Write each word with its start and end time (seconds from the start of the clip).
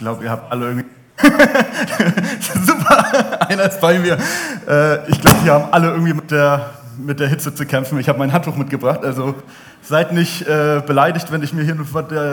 glaube, 0.00 0.24
ihr 0.24 0.30
habt 0.30 0.50
alle 0.50 0.66
irgendwie. 0.66 0.88
Super, 2.66 3.48
einer 3.48 3.64
ist 3.64 3.80
bei 3.80 3.98
mir. 3.98 4.18
Äh, 4.66 5.08
ich 5.10 5.20
glaube, 5.20 5.44
wir 5.44 5.52
haben 5.52 5.72
alle 5.72 5.90
irgendwie 5.90 6.14
mit 6.14 6.30
der, 6.30 6.70
mit 6.98 7.20
der 7.20 7.28
Hitze 7.28 7.54
zu 7.54 7.66
kämpfen. 7.66 8.00
Ich 8.00 8.08
habe 8.08 8.18
mein 8.18 8.32
Handtuch 8.32 8.56
mitgebracht, 8.56 9.04
also 9.04 9.34
seid 9.82 10.12
nicht 10.12 10.48
äh, 10.48 10.82
beleidigt, 10.84 11.30
wenn 11.30 11.42
ich 11.42 11.52
mir 11.52 11.62
hier 11.64 11.74
nur 11.74 11.86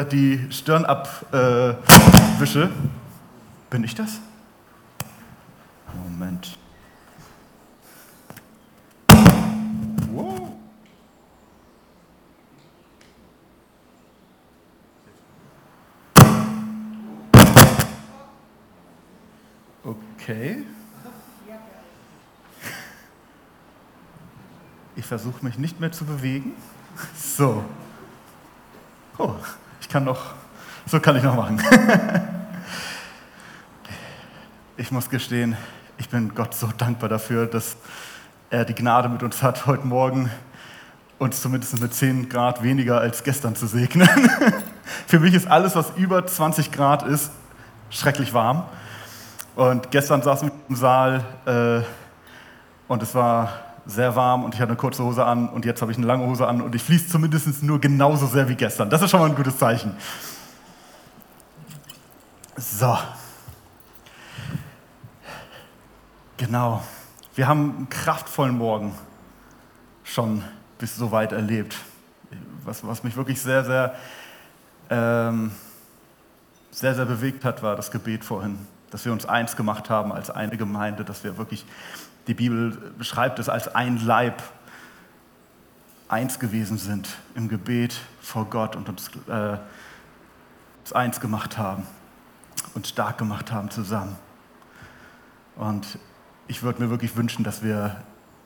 die 0.06 0.48
Stirn 0.50 0.86
abwische. 0.86 2.64
Äh, 2.64 2.68
Bin 3.70 3.84
ich 3.84 3.95
das? 3.95 4.21
Moment. 6.18 6.57
Okay. 20.27 20.58
Ich 24.98 25.05
versuche 25.05 25.45
mich 25.45 25.58
nicht 25.58 25.80
mehr 25.80 25.94
zu 25.94 26.03
bewegen. 26.03 26.52
So. 27.16 27.63
Oh, 29.17 29.36
ich 29.80 29.88
kann 29.88 30.03
noch, 30.03 30.34
so 30.86 31.00
kann 31.00 31.16
ich 31.16 31.23
noch 31.23 31.36
machen. 31.36 31.62
Ich 34.76 34.91
muss 34.91 35.09
gestehen, 35.09 35.58
ich 35.98 36.08
bin 36.09 36.36
Gott 36.36 36.53
so 36.53 36.67
dankbar 36.78 37.09
dafür, 37.09 37.48
dass 37.48 37.78
er 38.52 38.64
die 38.64 38.75
Gnade 38.75 39.09
mit 39.09 39.23
uns 39.23 39.41
hat, 39.41 39.66
heute 39.66 39.88
Morgen 39.88 40.30
uns 41.17 41.41
zumindest 41.41 41.80
mit 41.80 41.94
10 41.94 42.30
Grad 42.30 42.62
weniger 42.62 43.00
als 43.00 43.23
gestern 43.23 43.55
zu 43.55 43.66
segnen. 43.66 44.08
Für 45.08 45.20
mich 45.20 45.34
ist 45.34 45.48
alles, 45.48 45.75
was 45.75 45.94
über 45.95 46.28
20 46.28 46.72
Grad 46.72 47.02
ist, 47.03 47.31
schrecklich 47.89 48.36
warm. 48.36 48.66
Und 49.57 49.89
gestern 49.89 50.21
saßen 50.21 50.49
wir 50.49 50.55
im 50.70 50.75
Saal 50.75 51.25
äh, 51.47 51.81
und 52.88 53.02
es 53.02 53.16
war 53.16 53.52
sehr 53.88 54.16
warm 54.16 54.44
und 54.44 54.53
ich 54.53 54.61
hatte 54.61 54.69
eine 54.69 54.77
kurze 54.77 55.03
Hose 55.03 55.25
an 55.25 55.49
und 55.49 55.66
jetzt 55.66 55.81
habe 55.81 55.91
ich 55.91 55.97
eine 55.97 56.05
lange 56.05 56.27
Hose 56.27 56.47
an 56.47 56.61
und 56.61 56.75
ich 56.75 56.83
fließe 56.83 57.08
zumindest 57.08 57.64
nur 57.64 57.81
genauso 57.81 58.27
sehr 58.27 58.47
wie 58.49 58.53
gestern. 58.53 58.91
Das 58.91 59.02
ist 59.02 59.09
schon 59.09 59.19
mal 59.19 59.25
ein 59.25 59.36
gutes 59.36 59.58
Zeichen. 59.58 59.97
So. 62.55 62.95
Genau. 66.38 66.83
Wir 67.33 67.47
haben 67.47 67.77
einen 67.77 67.89
kraftvollen 67.89 68.55
Morgen 68.55 68.94
schon 70.03 70.44
bis 70.77 70.95
so 70.95 71.11
weit 71.11 71.31
erlebt. 71.31 71.75
Was, 72.64 72.86
was 72.86 73.03
mich 73.03 73.17
wirklich 73.17 73.42
sehr, 73.42 73.66
sehr, 73.66 73.95
ähm, 74.92 75.49
sehr, 76.69 76.94
sehr 76.94 77.05
bewegt 77.05 77.44
hat, 77.44 77.64
war 77.64 77.75
das 77.75 77.89
Gebet 77.89 78.23
vorhin 78.23 78.59
dass 78.98 79.06
wir 79.06 79.14
uns 79.14 79.28
eins 79.28 79.56
gemacht 79.56 79.92
haben 79.92 80.12
als 80.12 80.31
eine 80.31 80.58
Gemeinde, 80.58 81.06
dass 81.06 81.23
wir 81.23 81.38
wirklich, 81.38 81.67
die 82.26 82.34
Bibel 82.34 82.72
beschreibt 82.98 83.38
es 83.38 83.48
als 83.48 83.67
ein 83.67 84.04
Leib, 84.04 84.42
eins 86.09 86.39
gewesen 86.39 86.80
sind 86.80 87.08
im 87.36 87.48
Gebet 87.48 87.95
vor 88.23 88.45
Gott 88.45 88.76
und 88.76 88.89
uns, 88.89 89.12
äh, 89.28 89.58
uns 90.80 90.94
eins 90.94 91.20
gemacht 91.20 91.59
haben 91.59 91.86
und 92.73 92.88
stark 92.88 93.20
gemacht 93.20 93.52
haben 93.52 93.70
zusammen. 93.70 94.16
Und 95.58 96.00
ich 96.48 96.64
würde 96.64 96.82
mir 96.82 96.89
wirklich 96.89 97.16
wünschen, 97.16 97.44
dass 97.44 97.61
wir 97.61 97.98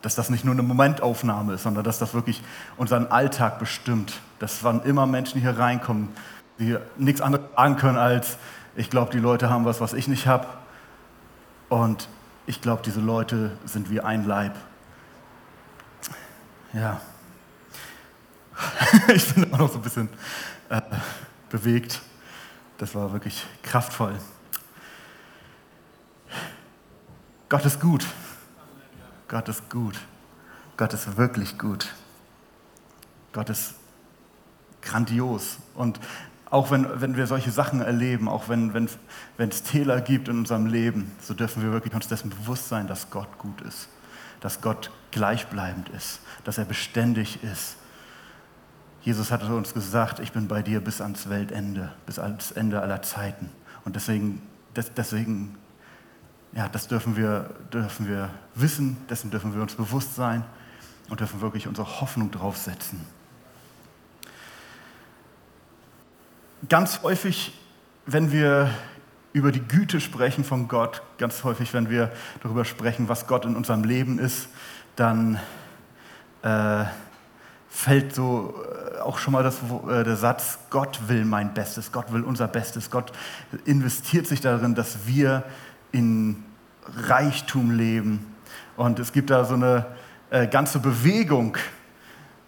dass 0.02 0.16
das 0.16 0.30
nicht 0.30 0.44
nur 0.44 0.54
eine 0.54 0.64
Momentaufnahme 0.64 1.54
ist, 1.54 1.64
sondern 1.64 1.86
dass 1.86 1.98
das 1.98 2.14
wirklich 2.14 2.42
unseren 2.76 3.08
Alltag 3.08 3.58
bestimmt. 3.58 4.20
Dass 4.40 4.66
wann 4.66 4.82
immer 4.84 5.06
Menschen 5.06 5.40
hier 5.40 5.58
reinkommen, 5.58 6.10
die 6.60 6.76
nichts 6.98 7.22
anderes 7.22 7.46
sagen 7.56 7.78
können 7.78 7.98
als, 7.98 8.38
ich 8.76 8.90
glaube, 8.90 9.12
die 9.12 9.20
Leute 9.20 9.50
haben 9.50 9.66
was, 9.66 9.82
was 9.82 9.94
ich 9.94 10.08
nicht 10.08 10.28
habe. 10.28 10.48
Und 11.70 12.08
ich 12.46 12.62
glaube, 12.62 12.82
diese 12.84 13.00
Leute 13.00 13.58
sind 13.66 13.90
wie 13.90 14.02
ein 14.02 14.26
Leib. 14.26 14.56
Ja. 16.74 17.02
ich 19.14 19.34
bin 19.34 19.54
auch 19.54 19.58
noch 19.58 19.70
so 19.70 19.76
ein 19.76 19.82
bisschen 19.82 20.10
äh, 20.70 20.82
bewegt. 21.50 22.02
Das 22.78 22.96
war 22.96 23.12
wirklich 23.14 23.46
kraftvoll. 23.64 24.16
Gott 27.50 27.66
ist 27.66 27.80
gut. 27.80 28.06
Gott 29.28 29.50
ist 29.50 29.70
gut. 29.70 30.00
Gott 30.78 30.94
ist 30.94 31.18
wirklich 31.18 31.58
gut. 31.58 31.94
Gott 33.34 33.50
ist 33.50 33.76
grandios. 34.82 35.58
Und 35.76 36.00
auch 36.52 36.70
wenn, 36.70 37.02
wenn 37.02 37.16
wir 37.16 37.26
solche 37.28 37.50
Sachen 37.50 37.82
erleben, 37.82 38.28
auch 38.28 38.50
wenn, 38.50 38.74
wenn, 38.74 38.90
wenn 39.38 39.50
es 39.50 39.64
Täler 39.64 40.02
gibt 40.02 40.28
in 40.28 40.40
unserem 40.40 40.66
Leben, 40.66 41.12
so 41.22 41.34
dürfen 41.34 41.64
wir 41.64 41.72
wirklich 41.72 41.96
uns 41.96 42.10
dessen 42.10 42.30
bewusst 42.30 42.68
sein, 42.68 42.88
dass 42.88 43.10
Gott 43.10 43.40
gut 43.40 43.62
ist, 43.62 43.88
dass 44.42 44.62
Gott 44.62 44.92
gleichbleibend 45.12 45.90
ist, 45.90 46.20
dass 46.44 46.58
er 46.58 46.66
beständig 46.66 47.42
ist. 47.42 47.78
Jesus 49.02 49.32
hat 49.32 49.44
uns 49.44 49.74
gesagt, 49.74 50.20
ich 50.20 50.34
bin 50.34 50.48
bei 50.48 50.62
dir 50.62 50.82
bis 50.82 51.02
ans 51.02 51.30
Weltende, 51.30 51.94
bis 52.06 52.20
ans 52.20 52.52
Ende 52.52 52.82
aller 52.82 53.02
Zeiten. 53.02 53.50
Und 53.86 53.96
deswegen, 53.96 54.42
deswegen 54.76 55.56
ja, 56.54 56.68
das 56.68 56.88
dürfen 56.88 57.16
wir, 57.16 57.50
dürfen 57.74 58.08
wir 58.08 58.30
wissen, 58.56 58.98
dessen 59.10 59.32
dürfen 59.32 59.56
wir 59.56 59.62
uns 59.62 59.76
bewusst 59.76 60.16
sein 60.16 60.44
und 61.10 61.22
dürfen 61.22 61.40
wirklich 61.40 61.68
unsere 61.68 62.02
Hoffnung 62.02 62.30
draufsetzen. 62.30 63.00
Ganz 66.70 67.02
häufig, 67.04 67.58
wenn 68.06 68.32
wir 68.32 68.70
über 69.34 69.52
die 69.52 69.62
Güte 69.62 70.02
sprechen 70.02 70.44
von 70.44 70.68
Gott, 70.68 71.02
ganz 71.18 71.44
häufig, 71.44 71.74
wenn 71.74 71.90
wir 71.90 72.12
darüber 72.44 72.66
sprechen, 72.66 73.08
was 73.08 73.28
Gott 73.28 73.46
in 73.46 73.56
unserem 73.56 73.84
Leben 73.84 74.20
ist, 74.20 74.50
dann 74.96 75.40
äh, 76.44 76.86
fällt 77.70 78.14
so 78.14 78.54
äh, 78.96 79.00
auch 79.00 79.18
schon 79.18 79.34
mal 79.34 79.44
das, 79.44 79.60
äh, 79.90 80.04
der 80.04 80.18
Satz, 80.18 80.60
Gott 80.70 81.08
will 81.08 81.24
mein 81.24 81.54
Bestes, 81.54 81.92
Gott 81.92 82.12
will 82.12 82.24
unser 82.24 82.48
Bestes, 82.48 82.90
Gott 82.90 83.14
investiert 83.66 84.28
sich 84.28 84.42
darin, 84.42 84.76
dass 84.76 85.08
wir 85.08 85.44
in 85.92 86.44
Reichtum 87.08 87.72
leben. 87.72 88.36
Und 88.76 89.00
es 89.00 89.14
gibt 89.14 89.30
da 89.30 89.46
so 89.46 89.54
eine 89.54 89.86
äh, 90.30 90.48
ganze 90.48 90.80
Bewegung, 90.80 91.58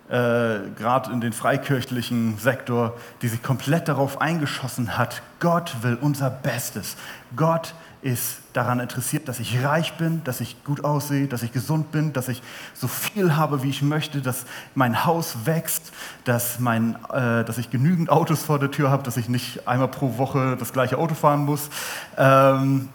äh, 0.09 0.59
gerade 0.77 1.11
in 1.11 1.21
den 1.21 1.33
freikirchlichen 1.33 2.37
Sektor, 2.37 2.97
die 3.21 3.29
sich 3.29 3.41
komplett 3.41 3.87
darauf 3.87 4.21
eingeschossen 4.21 4.97
hat, 4.97 5.21
Gott 5.39 5.77
will 5.81 5.97
unser 5.99 6.29
Bestes. 6.29 6.97
Gott 7.35 7.73
ist 8.03 8.39
daran 8.51 8.81
interessiert, 8.81 9.29
dass 9.29 9.39
ich 9.39 9.63
reich 9.63 9.93
bin, 9.93 10.21
dass 10.25 10.41
ich 10.41 10.61
gut 10.65 10.83
aussehe, 10.83 11.27
dass 11.27 11.41
ich 11.41 11.53
gesund 11.53 11.93
bin, 11.93 12.11
dass 12.11 12.27
ich 12.27 12.43
so 12.73 12.89
viel 12.89 13.37
habe, 13.37 13.63
wie 13.63 13.69
ich 13.69 13.81
möchte, 13.81 14.21
dass 14.21 14.45
mein 14.75 15.05
Haus 15.05 15.45
wächst, 15.45 15.93
dass, 16.25 16.59
mein, 16.59 16.95
äh, 17.11 17.45
dass 17.45 17.57
ich 17.57 17.69
genügend 17.69 18.09
Autos 18.09 18.43
vor 18.43 18.59
der 18.59 18.71
Tür 18.71 18.91
habe, 18.91 19.03
dass 19.03 19.15
ich 19.15 19.29
nicht 19.29 19.67
einmal 19.69 19.87
pro 19.87 20.17
Woche 20.17 20.57
das 20.57 20.73
gleiche 20.73 20.97
Auto 20.97 21.15
fahren 21.15 21.45
muss. 21.45 21.69
Ähm, 22.17 22.89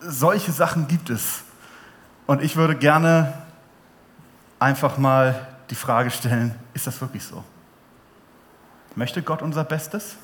solche 0.00 0.52
Sachen 0.52 0.88
gibt 0.88 1.10
es. 1.10 1.42
Und 2.26 2.42
ich 2.42 2.56
würde 2.56 2.76
gerne 2.76 3.34
einfach 4.58 4.96
mal 4.96 5.49
die 5.70 5.74
Frage 5.76 6.10
stellen, 6.10 6.54
ist 6.74 6.86
das 6.86 7.00
wirklich 7.00 7.24
so? 7.24 7.44
Möchte 8.96 9.22
Gott 9.22 9.40
unser 9.40 9.64
Bestes? 9.64 10.16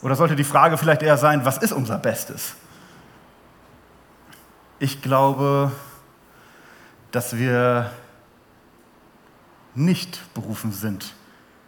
Oder 0.00 0.16
sollte 0.16 0.34
die 0.34 0.44
Frage 0.44 0.78
vielleicht 0.78 1.02
eher 1.02 1.16
sein, 1.16 1.44
was 1.44 1.58
ist 1.58 1.72
unser 1.72 1.98
Bestes? 1.98 2.54
Ich 4.78 5.02
glaube, 5.02 5.70
dass 7.12 7.36
wir 7.36 7.92
nicht 9.74 10.34
berufen 10.34 10.72
sind, 10.72 11.14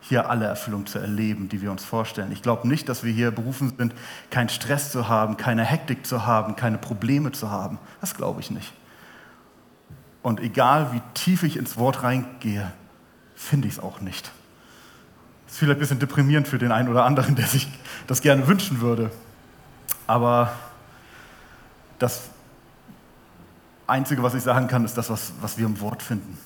hier 0.01 0.29
alle 0.29 0.47
Erfüllung 0.47 0.87
zu 0.87 0.99
erleben, 0.99 1.49
die 1.49 1.62
wir 1.62 1.71
uns 1.71 1.85
vorstellen. 1.85 2.33
Ich 2.33 2.43
glaube 2.43 2.67
nicht, 2.67 2.89
dass 2.89 3.05
wir 3.05 3.12
hier 3.12 3.31
berufen 3.31 3.73
sind, 3.79 3.95
keinen 4.31 4.49
Stress 4.49 4.91
zu 4.91 5.09
haben, 5.09 5.37
keine 5.37 5.65
Hektik 5.65 6.06
zu 6.06 6.26
haben, 6.26 6.56
keine 6.56 6.79
Probleme 6.79 7.32
zu 7.32 7.50
haben. 7.50 7.79
Das 8.00 8.15
glaube 8.15 8.41
ich 8.41 8.50
nicht. 8.50 8.73
Und 10.25 10.41
egal 10.41 10.91
wie 10.94 11.03
tief 11.12 11.43
ich 11.43 11.59
ins 11.59 11.76
Wort 11.76 12.03
reingehe, 12.03 12.73
finde 13.37 13.69
ich 13.69 13.75
es 13.75 13.79
auch 13.79 14.00
nicht. 14.00 14.32
Ist 15.47 15.59
vielleicht 15.59 15.76
ein 15.76 15.81
bisschen 15.81 15.99
deprimierend 15.99 16.49
für 16.49 16.56
den 16.56 16.73
einen 16.73 16.88
oder 16.88 17.05
anderen, 17.05 17.35
der 17.37 17.47
sich 17.47 17.69
das 18.06 18.23
gerne 18.23 18.47
wünschen 18.49 18.81
würde. 18.81 19.11
Aber 20.06 20.55
das 21.99 22.31
Einzige, 23.87 24.23
was 24.23 24.32
ich 24.32 24.43
sagen 24.43 24.67
kann, 24.67 24.87
ist 24.87 24.97
das, 24.97 25.11
was, 25.11 25.35
was 25.43 25.59
wir 25.59 25.67
im 25.67 25.79
Wort 25.82 26.03
finden. 26.03 26.38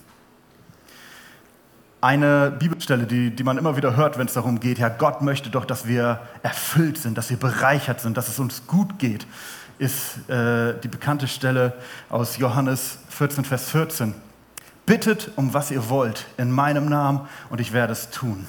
Eine 2.00 2.52
Bibelstelle, 2.52 3.06
die, 3.06 3.34
die 3.34 3.42
man 3.42 3.58
immer 3.58 3.76
wieder 3.76 3.96
hört, 3.96 4.18
wenn 4.18 4.26
es 4.26 4.34
darum 4.34 4.60
geht, 4.60 4.78
ja, 4.78 4.88
Gott 4.88 5.20
möchte 5.20 5.50
doch, 5.50 5.64
dass 5.64 5.86
wir 5.86 6.20
erfüllt 6.42 6.98
sind, 6.98 7.18
dass 7.18 7.30
wir 7.30 7.36
bereichert 7.36 8.00
sind, 8.00 8.16
dass 8.16 8.28
es 8.28 8.38
uns 8.38 8.66
gut 8.66 8.98
geht 8.98 9.26
ist 9.78 10.28
äh, 10.28 10.74
die 10.80 10.88
bekannte 10.88 11.28
Stelle 11.28 11.72
aus 12.10 12.36
Johannes 12.36 12.98
14, 13.10 13.44
Vers 13.44 13.70
14. 13.70 14.14
Bittet 14.86 15.30
um 15.36 15.54
was 15.54 15.70
ihr 15.70 15.88
wollt 15.88 16.26
in 16.36 16.50
meinem 16.50 16.88
Namen 16.88 17.28
und 17.50 17.60
ich 17.60 17.72
werde 17.72 17.92
es 17.92 18.10
tun. 18.10 18.46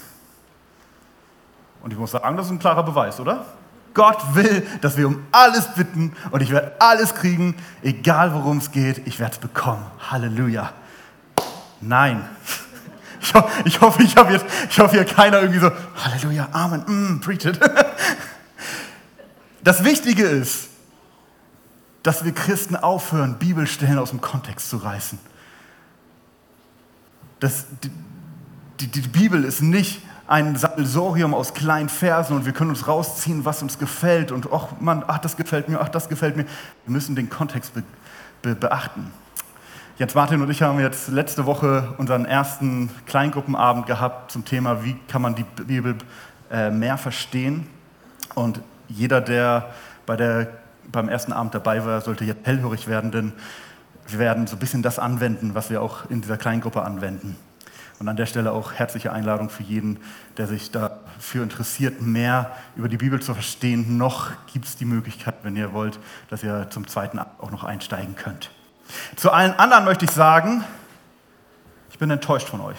Und 1.82 1.94
ich 1.94 2.00
muss 2.00 2.12
sagen, 2.12 2.36
das 2.36 2.48
ist 2.48 2.52
ein 2.52 2.60
klarer 2.60 2.84
Beweis, 2.84 3.20
oder? 3.20 3.46
Gott 3.94 4.36
will, 4.36 4.66
dass 4.82 4.98
wir 4.98 5.08
um 5.08 5.26
alles 5.32 5.74
bitten 5.74 6.14
und 6.32 6.42
ich 6.42 6.52
werde 6.52 6.74
alles 6.80 7.16
kriegen, 7.16 7.56
egal 7.82 8.34
worum 8.34 8.58
es 8.58 8.72
geht, 8.72 9.06
ich 9.08 9.20
werde 9.20 9.34
es 9.34 9.40
bekommen. 9.40 9.86
Halleluja. 10.10 10.72
Nein. 11.82 12.26
Ich, 13.22 13.34
ho 13.34 13.44
ich 13.66 13.82
hoffe, 13.82 14.04
ich, 14.04 14.16
jetzt, 14.16 14.46
ich 14.70 14.80
hoffe, 14.80 14.96
hier 14.96 15.06
keiner 15.06 15.42
irgendwie 15.42 15.60
so, 15.60 15.72
Halleluja, 16.04 16.50
Amen, 16.52 16.84
mm, 16.88 17.22
preach 17.22 17.46
it. 17.46 17.60
Das 19.64 19.84
Wichtige 19.84 20.24
ist, 20.24 20.70
dass 22.04 22.24
wir 22.24 22.32
Christen 22.32 22.76
aufhören, 22.76 23.38
Bibelstellen 23.40 24.00
aus 24.00 24.12
dem 24.12 24.22
Kontext 24.22 24.70
zu 24.70 24.78
reißen. 24.78 25.20
Das, 27.40 27.66
die, 27.84 27.92
die, 28.80 29.02
die 29.02 29.08
Bibel 29.08 29.44
ist 29.44 29.62
nicht 29.62 30.02
ein 30.28 30.56
Sammelsorium 30.56 31.34
aus 31.34 31.54
kleinen 31.54 31.90
Versen 31.90 32.36
und 32.36 32.46
wir 32.46 32.54
können 32.54 32.70
uns 32.70 32.88
rausziehen, 32.88 33.46
was 33.46 33.62
uns 33.62 33.80
gefällt 33.80 34.32
und 34.32 34.48
ach 34.54 34.68
man, 34.80 35.04
ach 35.08 35.18
das 35.18 35.36
gefällt 35.38 35.70
mir, 35.70 35.82
ach 35.82 35.90
das 35.90 36.08
gefällt 36.08 36.38
mir. 36.38 36.46
Wir 36.86 36.92
müssen 36.94 37.16
den 37.16 37.30
Kontext 37.30 37.74
be, 37.74 37.84
be, 38.42 38.56
beachten. 38.56 39.12
Jens 40.00 40.16
Martin 40.16 40.42
und 40.42 40.50
ich 40.50 40.62
haben 40.62 40.80
jetzt 40.80 41.10
letzte 41.10 41.46
Woche 41.46 41.94
unseren 41.98 42.24
ersten 42.24 42.90
Kleingruppenabend 43.06 43.86
gehabt 43.86 44.32
zum 44.32 44.46
Thema, 44.46 44.86
wie 44.86 44.96
kann 45.10 45.22
man 45.22 45.36
die 45.36 45.44
Bibel 45.44 45.98
äh, 46.50 46.72
mehr 46.72 46.98
verstehen. 46.98 47.68
Und 48.34 48.62
jeder, 48.88 49.20
der 49.20 49.72
bei 50.06 50.16
der, 50.16 50.48
beim 50.90 51.10
ersten 51.10 51.34
Abend 51.34 51.54
dabei 51.54 51.86
war, 51.86 52.00
sollte 52.00 52.24
jetzt 52.24 52.48
hellhörig 52.48 52.88
werden, 52.88 53.12
denn 53.12 53.34
wir 54.08 54.20
werden 54.20 54.48
so 54.48 54.56
ein 54.56 54.60
bisschen 54.60 54.84
das 54.84 55.00
anwenden, 55.00 55.54
was 55.54 55.70
wir 55.70 55.82
auch 55.82 56.10
in 56.10 56.22
dieser 56.22 56.38
Kleingruppe 56.38 56.82
anwenden. 56.82 57.36
Und 58.00 58.08
an 58.08 58.16
der 58.16 58.26
Stelle 58.26 58.54
auch 58.54 58.72
herzliche 58.72 59.12
Einladung 59.12 59.50
für 59.50 59.64
jeden, 59.64 60.00
der 60.38 60.48
sich 60.48 60.72
dafür 60.72 61.44
interessiert, 61.44 62.02
mehr 62.02 62.56
über 62.78 62.88
die 62.88 62.96
Bibel 62.96 63.22
zu 63.22 63.34
verstehen. 63.34 63.98
Noch 63.98 64.32
gibt 64.54 64.64
es 64.64 64.78
die 64.78 64.86
Möglichkeit, 64.86 65.36
wenn 65.44 65.58
ihr 65.58 65.74
wollt, 65.74 66.00
dass 66.30 66.42
ihr 66.42 66.70
zum 66.70 66.88
zweiten 66.88 67.20
Abend 67.20 67.38
auch 67.42 67.52
noch 67.52 67.66
einsteigen 67.66 68.16
könnt. 68.16 68.50
Zu 69.16 69.32
allen 69.32 69.54
anderen 69.54 69.86
möchte 69.86 70.06
ich 70.06 70.12
sagen, 70.12 70.64
ich 71.92 72.00
bin 72.00 72.10
enttäuscht 72.10 72.48
von 72.48 72.62
euch. 72.62 72.78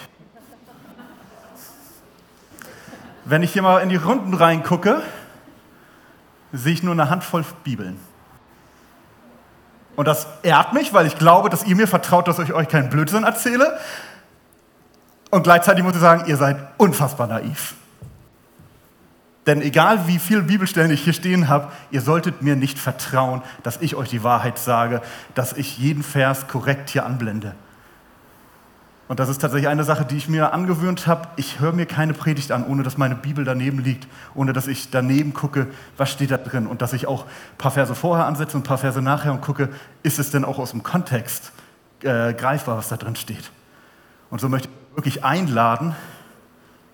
Wenn 3.25 3.43
ich 3.43 3.53
hier 3.53 3.61
mal 3.61 3.79
in 3.79 3.89
die 3.89 3.97
Runden 3.97 4.33
reingucke, 4.33 5.01
sehe 6.51 6.73
ich 6.73 6.83
nur 6.83 6.93
eine 6.93 7.09
Handvoll 7.09 7.45
Bibeln. 7.63 7.99
Und 9.95 10.07
das 10.07 10.25
ehrt 10.41 10.73
mich, 10.73 10.93
weil 10.93 11.05
ich 11.05 11.17
glaube, 11.17 11.49
dass 11.49 11.63
ihr 11.63 11.75
mir 11.75 11.87
vertraut, 11.87 12.27
dass 12.27 12.39
ich 12.39 12.53
euch 12.53 12.67
keinen 12.67 12.89
Blödsinn 12.89 13.23
erzähle. 13.23 13.77
Und 15.29 15.43
gleichzeitig 15.43 15.83
muss 15.83 15.93
ich 15.93 16.01
sagen, 16.01 16.23
ihr 16.27 16.37
seid 16.37 16.57
unfassbar 16.77 17.27
naiv. 17.27 17.75
Denn 19.47 19.61
egal 19.61 20.07
wie 20.07 20.19
viele 20.19 20.43
Bibelstellen 20.43 20.91
ich 20.91 21.01
hier 21.01 21.13
stehen 21.13 21.47
habe, 21.47 21.71
ihr 21.89 22.01
solltet 22.01 22.41
mir 22.41 22.55
nicht 22.55 22.77
vertrauen, 22.77 23.41
dass 23.63 23.81
ich 23.81 23.95
euch 23.95 24.09
die 24.09 24.23
Wahrheit 24.23 24.59
sage, 24.59 25.01
dass 25.33 25.53
ich 25.53 25.79
jeden 25.79 26.03
Vers 26.03 26.47
korrekt 26.47 26.91
hier 26.91 27.05
anblende. 27.05 27.55
Und 29.07 29.19
das 29.19 29.27
ist 29.27 29.39
tatsächlich 29.39 29.67
eine 29.67 29.83
Sache, 29.83 30.05
die 30.05 30.15
ich 30.15 30.29
mir 30.29 30.53
angewöhnt 30.53 31.05
habe. 31.05 31.27
Ich 31.35 31.59
höre 31.59 31.73
mir 31.73 31.85
keine 31.85 32.13
Predigt 32.13 32.51
an, 32.53 32.65
ohne 32.65 32.83
dass 32.83 32.97
meine 32.97 33.15
Bibel 33.15 33.43
daneben 33.43 33.79
liegt, 33.79 34.07
ohne 34.35 34.53
dass 34.53 34.67
ich 34.67 34.89
daneben 34.89 35.33
gucke, 35.33 35.67
was 35.97 36.11
steht 36.11 36.31
da 36.31 36.37
drin. 36.37 36.65
Und 36.65 36.81
dass 36.81 36.93
ich 36.93 37.07
auch 37.07 37.25
ein 37.25 37.57
paar 37.57 37.71
Verse 37.71 37.93
vorher 37.93 38.25
ansetze 38.25 38.55
und 38.55 38.61
ein 38.61 38.67
paar 38.67 38.77
Verse 38.77 39.01
nachher 39.01 39.33
und 39.33 39.41
gucke, 39.41 39.67
ist 40.01 40.17
es 40.17 40.31
denn 40.31 40.45
auch 40.45 40.59
aus 40.59 40.71
dem 40.71 40.83
Kontext 40.83 41.51
äh, 42.03 42.33
greifbar, 42.33 42.77
was 42.77 42.87
da 42.87 42.95
drin 42.95 43.17
steht. 43.17 43.51
Und 44.29 44.39
so 44.39 44.47
möchte 44.47 44.69
ich 44.69 44.95
wirklich 44.95 45.25
einladen. 45.25 45.93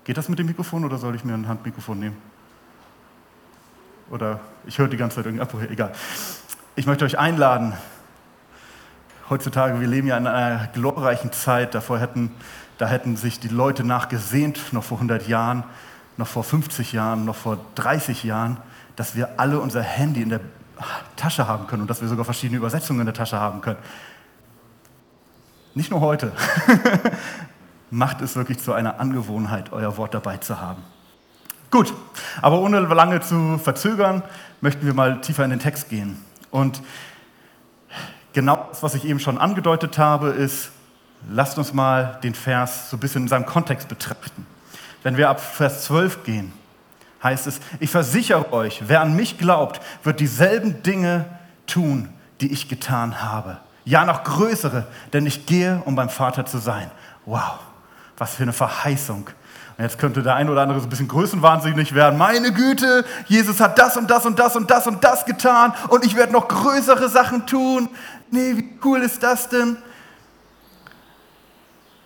Geht 0.02 0.16
das 0.16 0.28
mit 0.28 0.40
dem 0.40 0.46
Mikrofon 0.46 0.84
oder 0.84 0.98
soll 0.98 1.14
ich 1.14 1.24
mir 1.24 1.34
ein 1.34 1.46
Handmikrofon 1.46 2.00
nehmen? 2.00 2.16
Oder 4.10 4.40
ich 4.66 4.78
höre 4.78 4.88
die 4.88 4.96
ganze 4.96 5.16
Zeit 5.16 5.26
irgendwie 5.26 5.42
ab, 5.42 5.54
egal. 5.70 5.92
Ich 6.76 6.86
möchte 6.86 7.04
euch 7.04 7.18
einladen. 7.18 7.74
Heutzutage, 9.28 9.80
wir 9.80 9.88
leben 9.88 10.08
ja 10.08 10.16
in 10.16 10.26
einer 10.26 10.68
glorreichen 10.68 11.32
Zeit. 11.32 11.74
Davor 11.74 11.98
hätten, 11.98 12.30
da 12.78 12.86
hätten 12.86 13.16
sich 13.16 13.40
die 13.40 13.48
Leute 13.48 13.84
nachgesehnt, 13.84 14.72
noch 14.72 14.84
vor 14.84 14.98
100 14.98 15.28
Jahren, 15.28 15.64
noch 16.16 16.26
vor 16.26 16.44
50 16.44 16.92
Jahren, 16.92 17.24
noch 17.24 17.36
vor 17.36 17.58
30 17.74 18.24
Jahren, 18.24 18.56
dass 18.96 19.14
wir 19.14 19.38
alle 19.38 19.60
unser 19.60 19.82
Handy 19.82 20.22
in 20.22 20.30
der 20.30 20.40
Tasche 21.16 21.46
haben 21.46 21.66
können 21.66 21.82
und 21.82 21.90
dass 21.90 22.00
wir 22.00 22.08
sogar 22.08 22.24
verschiedene 22.24 22.58
Übersetzungen 22.58 23.00
in 23.00 23.06
der 23.06 23.14
Tasche 23.14 23.38
haben 23.38 23.60
können. 23.60 23.78
Nicht 25.74 25.90
nur 25.90 26.00
heute. 26.00 26.32
Macht 27.90 28.20
es 28.20 28.36
wirklich 28.36 28.58
zu 28.58 28.72
einer 28.72 29.00
Angewohnheit, 29.00 29.72
euer 29.72 29.96
Wort 29.96 30.14
dabei 30.14 30.38
zu 30.38 30.60
haben. 30.60 30.82
Gut, 31.70 31.92
aber 32.40 32.60
ohne 32.60 32.80
lange 32.80 33.20
zu 33.20 33.58
verzögern, 33.58 34.22
möchten 34.60 34.86
wir 34.86 34.94
mal 34.94 35.20
tiefer 35.20 35.44
in 35.44 35.50
den 35.50 35.60
Text 35.60 35.90
gehen. 35.90 36.22
Und 36.50 36.80
genau 38.32 38.68
das, 38.70 38.82
was 38.82 38.94
ich 38.94 39.04
eben 39.04 39.20
schon 39.20 39.36
angedeutet 39.36 39.98
habe, 39.98 40.28
ist, 40.28 40.70
lasst 41.30 41.58
uns 41.58 41.74
mal 41.74 42.18
den 42.22 42.34
Vers 42.34 42.90
so 42.90 42.96
ein 42.96 43.00
bisschen 43.00 43.22
in 43.22 43.28
seinem 43.28 43.44
Kontext 43.44 43.88
betrachten. 43.88 44.46
Wenn 45.02 45.16
wir 45.18 45.28
ab 45.28 45.40
Vers 45.40 45.84
12 45.84 46.24
gehen, 46.24 46.52
heißt 47.22 47.46
es, 47.46 47.60
ich 47.80 47.90
versichere 47.90 48.52
euch, 48.52 48.82
wer 48.86 49.02
an 49.02 49.14
mich 49.14 49.36
glaubt, 49.36 49.80
wird 50.04 50.20
dieselben 50.20 50.82
Dinge 50.82 51.26
tun, 51.66 52.08
die 52.40 52.50
ich 52.50 52.68
getan 52.68 53.22
habe. 53.22 53.58
Ja, 53.84 54.04
noch 54.04 54.24
größere, 54.24 54.86
denn 55.12 55.26
ich 55.26 55.44
gehe, 55.46 55.82
um 55.84 55.96
beim 55.96 56.08
Vater 56.08 56.46
zu 56.46 56.58
sein. 56.58 56.90
Wow, 57.26 57.58
was 58.16 58.34
für 58.34 58.42
eine 58.42 58.52
Verheißung 58.52 59.28
Jetzt 59.78 60.00
könnte 60.00 60.24
der 60.24 60.34
eine 60.34 60.50
oder 60.50 60.62
andere 60.62 60.80
so 60.80 60.86
ein 60.86 60.90
bisschen 60.90 61.06
größenwahnsinnig 61.06 61.94
werden. 61.94 62.18
Meine 62.18 62.52
Güte, 62.52 63.04
Jesus 63.26 63.60
hat 63.60 63.78
das 63.78 63.96
und 63.96 64.10
das 64.10 64.26
und 64.26 64.36
das 64.36 64.56
und 64.56 64.68
das 64.68 64.88
und 64.88 65.04
das 65.04 65.24
getan 65.24 65.72
und 65.88 66.04
ich 66.04 66.16
werde 66.16 66.32
noch 66.32 66.48
größere 66.48 67.08
Sachen 67.08 67.46
tun. 67.46 67.88
Nee, 68.32 68.56
wie 68.56 68.78
cool 68.84 68.98
ist 69.02 69.22
das 69.22 69.48
denn? 69.48 69.76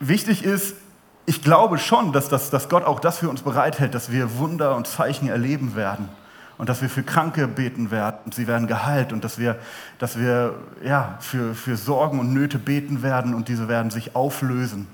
Wichtig 0.01 0.45
ist, 0.45 0.77
ich 1.25 1.43
glaube 1.43 1.79
schon, 1.79 2.13
dass, 2.13 2.29
das, 2.29 2.51
dass 2.51 2.69
Gott 2.69 2.85
auch 2.85 3.01
das 3.01 3.19
für 3.19 3.31
uns 3.31 3.41
bereithält, 3.41 3.95
dass 3.95 4.13
wir 4.13 4.37
Wunder 4.37 4.77
und 4.77 4.87
Zeichen 4.87 5.29
erleben 5.29 5.75
werden 5.75 6.11
und 6.59 6.69
dass 6.69 6.83
wir 6.83 6.91
für 6.91 7.03
Kranke 7.03 7.49
beten 7.49 7.91
werden 7.91 8.19
und 8.27 8.35
sie 8.35 8.47
werden 8.47 8.67
geheilt 8.67 9.15
und 9.15 9.25
dass 9.25 9.39
wir, 9.39 9.59
dass 9.99 10.19
wir 10.19 10.57
ja, 10.85 11.17
für, 11.21 11.55
für 11.55 11.79
Sorgen 11.79 12.21
und 12.21 12.35
Nöte 12.35 12.59
beten 12.59 13.03
werden 13.03 13.33
und 13.33 13.49
diese 13.49 13.67
werden 13.69 13.91
sich 13.91 14.15
auflösen. 14.15 14.89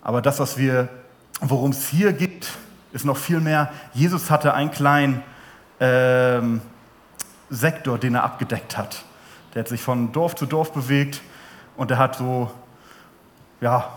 Aber 0.00 0.22
das, 0.22 0.38
was 0.38 0.58
wir 0.58 0.88
Worum 1.40 1.70
es 1.70 1.88
hier 1.88 2.12
geht, 2.12 2.48
ist 2.92 3.04
noch 3.04 3.16
viel 3.16 3.40
mehr, 3.40 3.70
Jesus 3.92 4.30
hatte 4.30 4.54
einen 4.54 4.70
kleinen 4.70 5.22
ähm, 5.80 6.62
Sektor, 7.50 7.98
den 7.98 8.14
er 8.14 8.24
abgedeckt 8.24 8.76
hat. 8.76 9.04
Der 9.54 9.60
hat 9.60 9.68
sich 9.68 9.82
von 9.82 10.12
Dorf 10.12 10.34
zu 10.34 10.46
Dorf 10.46 10.72
bewegt 10.72 11.20
und 11.76 11.90
er 11.90 11.98
hat 11.98 12.16
so, 12.16 12.50
ja, 13.60 13.88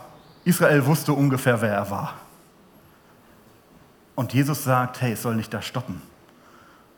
Israel 0.44 0.86
wusste 0.86 1.14
ungefähr, 1.14 1.62
wer 1.62 1.74
er 1.74 1.90
war. 1.90 2.14
Und 4.16 4.34
Jesus 4.34 4.64
sagt, 4.66 5.02
hey, 5.02 5.14
es 5.14 5.22
soll 5.22 5.36
nicht 5.36 5.54
da 5.54 5.62
stoppen. 5.62 6.02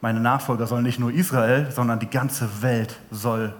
Meine 0.02 0.20
Nachfolger 0.20 0.66
sollen 0.66 0.84
nicht 0.84 1.00
nur 1.00 1.12
Israel, 1.12 1.70
sondern 1.72 2.00
die 2.00 2.10
ganze 2.10 2.64
Welt 2.64 3.00
soll 3.12 3.54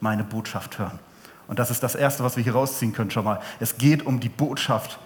meine 0.00 0.24
Botschaft 0.24 0.78
hören. 0.78 0.98
Und 1.46 1.60
das 1.60 1.70
ist 1.70 1.82
das 1.82 1.94
Erste, 1.94 2.24
was 2.24 2.36
wir 2.36 2.42
hier 2.42 2.54
rausziehen 2.54 2.92
können 2.92 3.12
schon 3.12 3.24
mal. 3.24 3.40
Es 3.60 3.78
geht 3.78 4.04
um 4.04 4.18
die 4.18 4.28
Botschaft 4.28 4.98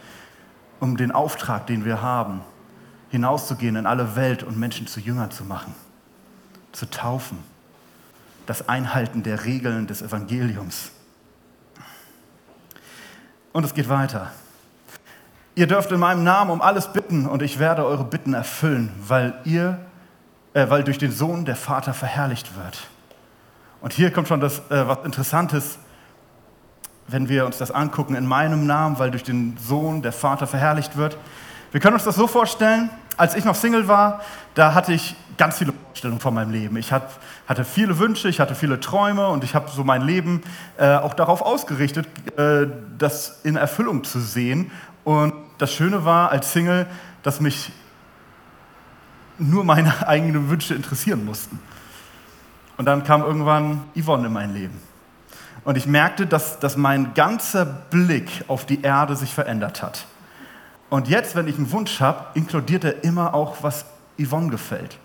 um 0.80 0.96
den 0.96 1.12
Auftrag, 1.12 1.66
den 1.66 1.84
wir 1.84 2.02
haben, 2.02 2.42
hinauszugehen 3.10 3.76
in 3.76 3.86
alle 3.86 4.16
Welt 4.16 4.42
und 4.42 4.58
Menschen 4.58 4.86
zu 4.86 5.00
Jüngern 5.00 5.30
zu 5.30 5.44
machen, 5.44 5.74
zu 6.72 6.88
taufen, 6.90 7.38
das 8.46 8.68
Einhalten 8.68 9.22
der 9.22 9.44
Regeln 9.44 9.86
des 9.86 10.02
Evangeliums. 10.02 10.90
Und 13.52 13.64
es 13.64 13.74
geht 13.74 13.88
weiter. 13.88 14.30
Ihr 15.54 15.66
dürft 15.66 15.90
in 15.90 15.98
meinem 15.98 16.22
Namen 16.22 16.50
um 16.50 16.62
alles 16.62 16.92
bitten 16.92 17.26
und 17.26 17.42
ich 17.42 17.58
werde 17.58 17.84
eure 17.84 18.04
Bitten 18.04 18.34
erfüllen, 18.34 18.92
weil 19.00 19.34
ihr, 19.44 19.80
äh, 20.54 20.68
weil 20.70 20.84
durch 20.84 20.98
den 20.98 21.10
Sohn 21.10 21.44
der 21.44 21.56
Vater 21.56 21.94
verherrlicht 21.94 22.56
wird. 22.56 22.86
Und 23.80 23.92
hier 23.92 24.12
kommt 24.12 24.28
schon 24.28 24.40
das, 24.40 24.58
äh, 24.70 24.86
was 24.86 24.98
Interessantes 25.04 25.78
wenn 27.08 27.28
wir 27.28 27.46
uns 27.46 27.58
das 27.58 27.70
angucken, 27.70 28.14
in 28.14 28.26
meinem 28.26 28.66
Namen, 28.66 28.98
weil 28.98 29.10
durch 29.10 29.24
den 29.24 29.56
Sohn 29.58 30.02
der 30.02 30.12
Vater 30.12 30.46
verherrlicht 30.46 30.96
wird. 30.96 31.16
Wir 31.72 31.80
können 31.80 31.94
uns 31.94 32.04
das 32.04 32.16
so 32.16 32.26
vorstellen, 32.26 32.90
als 33.16 33.34
ich 33.34 33.44
noch 33.44 33.54
Single 33.54 33.88
war, 33.88 34.20
da 34.54 34.74
hatte 34.74 34.92
ich 34.92 35.16
ganz 35.36 35.58
viele 35.58 35.72
Vorstellungen 35.72 36.20
von 36.20 36.34
meinem 36.34 36.52
Leben. 36.52 36.76
Ich 36.76 36.92
hatte 36.92 37.64
viele 37.64 37.98
Wünsche, 37.98 38.28
ich 38.28 38.40
hatte 38.40 38.54
viele 38.54 38.80
Träume 38.80 39.28
und 39.28 39.44
ich 39.44 39.54
habe 39.54 39.70
so 39.70 39.84
mein 39.84 40.02
Leben 40.02 40.42
äh, 40.76 40.96
auch 40.96 41.14
darauf 41.14 41.42
ausgerichtet, 41.42 42.06
äh, 42.36 42.66
das 42.98 43.40
in 43.44 43.56
Erfüllung 43.56 44.04
zu 44.04 44.20
sehen. 44.20 44.70
Und 45.04 45.34
das 45.58 45.72
Schöne 45.72 46.04
war 46.04 46.30
als 46.30 46.52
Single, 46.52 46.86
dass 47.22 47.40
mich 47.40 47.72
nur 49.38 49.64
meine 49.64 50.06
eigenen 50.08 50.50
Wünsche 50.50 50.74
interessieren 50.74 51.24
mussten. 51.24 51.58
Und 52.76 52.84
dann 52.84 53.02
kam 53.02 53.22
irgendwann 53.22 53.82
Yvonne 53.96 54.26
in 54.26 54.32
mein 54.32 54.54
Leben. 54.54 54.87
Und 55.64 55.76
ich 55.76 55.86
merkte, 55.86 56.26
dass, 56.26 56.58
dass 56.58 56.76
mein 56.76 57.14
ganzer 57.14 57.64
Blick 57.64 58.44
auf 58.48 58.64
die 58.64 58.82
Erde 58.82 59.16
sich 59.16 59.34
verändert 59.34 59.82
hat. 59.82 60.06
Und 60.90 61.08
jetzt, 61.08 61.36
wenn 61.36 61.48
ich 61.48 61.56
einen 61.56 61.70
Wunsch 61.72 62.00
habe, 62.00 62.26
inkludiert 62.34 62.84
er 62.84 63.04
immer 63.04 63.34
auch, 63.34 63.62
was 63.62 63.84
Yvonne 64.18 64.48
gefällt. 64.48 64.98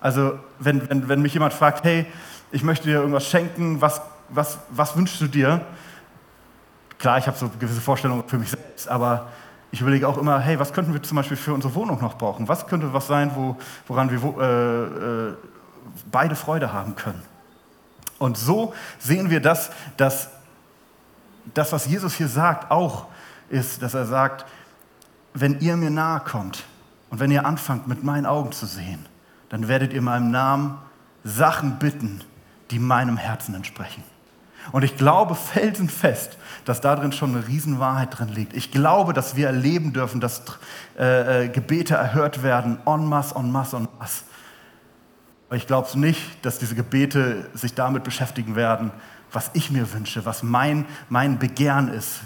Also 0.00 0.38
wenn, 0.58 0.88
wenn, 0.88 1.08
wenn 1.08 1.22
mich 1.22 1.34
jemand 1.34 1.52
fragt, 1.52 1.84
hey, 1.84 2.06
ich 2.50 2.62
möchte 2.62 2.88
dir 2.88 3.00
irgendwas 3.00 3.26
schenken, 3.26 3.80
was, 3.80 4.00
was, 4.28 4.58
was 4.70 4.96
wünschst 4.96 5.20
du 5.20 5.26
dir? 5.26 5.60
Klar, 6.98 7.18
ich 7.18 7.26
habe 7.26 7.36
so 7.36 7.50
gewisse 7.58 7.80
Vorstellungen 7.80 8.24
für 8.26 8.38
mich 8.38 8.50
selbst, 8.50 8.88
aber 8.88 9.28
ich 9.70 9.80
überlege 9.80 10.08
auch 10.08 10.18
immer, 10.18 10.40
hey, 10.40 10.58
was 10.58 10.72
könnten 10.72 10.92
wir 10.92 11.02
zum 11.02 11.16
Beispiel 11.16 11.36
für 11.36 11.52
unsere 11.52 11.74
Wohnung 11.74 12.00
noch 12.00 12.16
brauchen? 12.16 12.48
Was 12.48 12.66
könnte 12.66 12.92
was 12.92 13.06
sein, 13.06 13.30
wo, 13.34 13.56
woran 13.86 14.10
wir 14.10 14.18
äh, 14.40 15.28
äh, 15.30 15.34
beide 16.10 16.34
Freude 16.34 16.72
haben 16.72 16.96
können? 16.96 17.22
Und 18.18 18.36
so 18.36 18.74
sehen 18.98 19.30
wir 19.30 19.40
das, 19.40 19.70
dass 19.96 20.30
das, 21.54 21.72
was 21.72 21.86
Jesus 21.86 22.14
hier 22.14 22.28
sagt, 22.28 22.70
auch 22.70 23.06
ist, 23.48 23.82
dass 23.82 23.94
er 23.94 24.06
sagt, 24.06 24.44
wenn 25.34 25.60
ihr 25.60 25.76
mir 25.76 25.90
nahe 25.90 26.20
kommt 26.20 26.64
und 27.10 27.20
wenn 27.20 27.30
ihr 27.30 27.46
anfangt, 27.46 27.86
mit 27.86 28.02
meinen 28.02 28.26
Augen 28.26 28.52
zu 28.52 28.66
sehen, 28.66 29.06
dann 29.48 29.68
werdet 29.68 29.92
ihr 29.92 30.02
meinem 30.02 30.30
Namen 30.30 30.78
Sachen 31.24 31.78
bitten, 31.78 32.22
die 32.70 32.78
meinem 32.78 33.16
Herzen 33.16 33.54
entsprechen. 33.54 34.02
Und 34.72 34.82
ich 34.82 34.96
glaube 34.96 35.34
felsenfest, 35.34 36.36
dass 36.64 36.80
darin 36.80 37.12
schon 37.12 37.34
eine 37.34 37.46
Riesenwahrheit 37.46 38.18
drin 38.18 38.28
liegt. 38.28 38.54
Ich 38.54 38.70
glaube, 38.70 39.14
dass 39.14 39.34
wir 39.34 39.46
erleben 39.46 39.92
dürfen, 39.94 40.20
dass 40.20 40.42
äh, 40.98 41.44
äh, 41.44 41.48
Gebete 41.48 41.94
erhört 41.94 42.42
werden, 42.42 42.78
en 42.84 43.06
masse, 43.06 43.34
en 43.34 43.50
masse, 43.50 43.76
en 43.78 43.88
masse. 43.98 44.24
Aber 45.48 45.56
ich 45.56 45.66
glaube 45.66 45.98
nicht, 45.98 46.44
dass 46.44 46.58
diese 46.58 46.74
Gebete 46.74 47.48
sich 47.54 47.74
damit 47.74 48.04
beschäftigen 48.04 48.54
werden, 48.54 48.90
was 49.32 49.50
ich 49.54 49.70
mir 49.70 49.92
wünsche, 49.92 50.24
was 50.24 50.42
mein, 50.42 50.86
mein 51.08 51.38
Begehren 51.38 51.88
ist, 51.88 52.20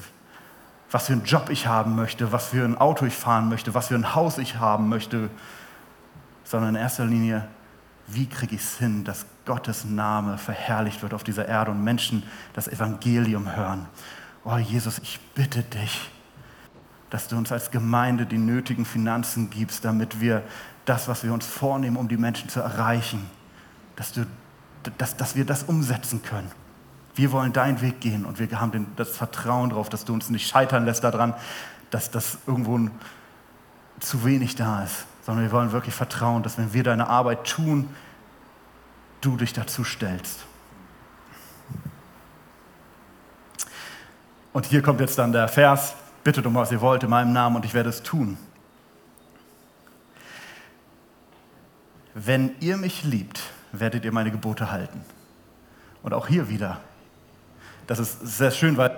was 0.90 1.06
für 1.06 1.14
einen 1.14 1.24
Job 1.24 1.48
ich 1.48 1.66
haben 1.66 1.94
möchte, 1.94 2.32
was 2.32 2.48
für 2.48 2.64
ein 2.64 2.76
Auto 2.76 3.06
ich 3.06 3.14
fahren 3.14 3.48
möchte, 3.48 3.74
was 3.74 3.88
für 3.88 3.94
ein 3.94 4.14
Haus 4.14 4.38
ich 4.38 4.56
haben 4.56 4.88
möchte, 4.88 5.30
sondern 6.44 6.74
in 6.74 6.82
erster 6.82 7.06
Linie, 7.06 7.48
wie 8.08 8.26
kriege 8.26 8.56
ich 8.56 8.60
es 8.60 8.78
hin, 8.78 9.04
dass 9.04 9.24
Gottes 9.44 9.84
Name 9.84 10.36
verherrlicht 10.36 11.02
wird 11.02 11.14
auf 11.14 11.24
dieser 11.24 11.48
Erde 11.48 11.70
und 11.70 11.82
Menschen 11.82 12.22
das 12.52 12.68
Evangelium 12.68 13.56
hören. 13.56 13.86
Oh 14.44 14.56
Jesus, 14.56 14.98
ich 14.98 15.18
bitte 15.34 15.62
dich, 15.62 16.10
dass 17.10 17.28
du 17.28 17.36
uns 17.36 17.52
als 17.52 17.70
Gemeinde 17.70 18.26
die 18.26 18.38
nötigen 18.38 18.84
Finanzen 18.84 19.50
gibst, 19.50 19.84
damit 19.84 20.20
wir 20.20 20.42
das, 20.84 21.08
was 21.08 21.24
wir 21.24 21.32
uns 21.32 21.46
vornehmen, 21.46 21.96
um 21.96 22.08
die 22.08 22.16
Menschen 22.16 22.48
zu 22.48 22.60
erreichen, 22.60 23.28
dass, 23.96 24.12
du, 24.12 24.26
dass, 24.98 25.16
dass 25.16 25.36
wir 25.36 25.44
das 25.44 25.64
umsetzen 25.64 26.22
können. 26.22 26.50
Wir 27.14 27.30
wollen 27.32 27.52
deinen 27.52 27.80
Weg 27.80 28.00
gehen 28.00 28.24
und 28.24 28.38
wir 28.38 28.60
haben 28.60 28.72
den, 28.72 28.86
das 28.96 29.10
Vertrauen 29.10 29.70
darauf, 29.70 29.88
dass 29.88 30.04
du 30.04 30.14
uns 30.14 30.30
nicht 30.30 30.48
scheitern 30.48 30.84
lässt 30.84 31.04
daran, 31.04 31.34
dass 31.90 32.10
das 32.10 32.38
irgendwo 32.46 32.78
ein, 32.78 32.90
zu 34.00 34.24
wenig 34.24 34.56
da 34.56 34.82
ist, 34.82 35.06
sondern 35.24 35.44
wir 35.44 35.52
wollen 35.52 35.72
wirklich 35.72 35.94
vertrauen, 35.94 36.42
dass 36.42 36.58
wenn 36.58 36.72
wir 36.72 36.82
deine 36.82 37.08
Arbeit 37.08 37.44
tun, 37.46 37.88
du 39.20 39.36
dich 39.36 39.52
dazu 39.52 39.84
stellst. 39.84 40.40
Und 44.52 44.66
hier 44.66 44.82
kommt 44.82 45.00
jetzt 45.00 45.18
dann 45.18 45.32
der 45.32 45.48
Vers, 45.48 45.94
bittet 46.24 46.46
um 46.46 46.54
was 46.54 46.72
ihr 46.72 46.80
wollt 46.80 47.04
in 47.04 47.10
meinem 47.10 47.32
Namen 47.32 47.56
und 47.56 47.64
ich 47.64 47.74
werde 47.74 47.90
es 47.90 48.02
tun. 48.02 48.36
Wenn 52.14 52.52
ihr 52.60 52.76
mich 52.76 53.04
liebt, 53.04 53.40
werdet 53.72 54.04
ihr 54.04 54.12
meine 54.12 54.30
Gebote 54.30 54.70
halten. 54.70 55.00
Und 56.02 56.12
auch 56.12 56.26
hier 56.26 56.48
wieder, 56.48 56.80
das 57.86 57.98
ist 57.98 58.20
sehr 58.20 58.50
schön, 58.50 58.76
weil 58.76 58.96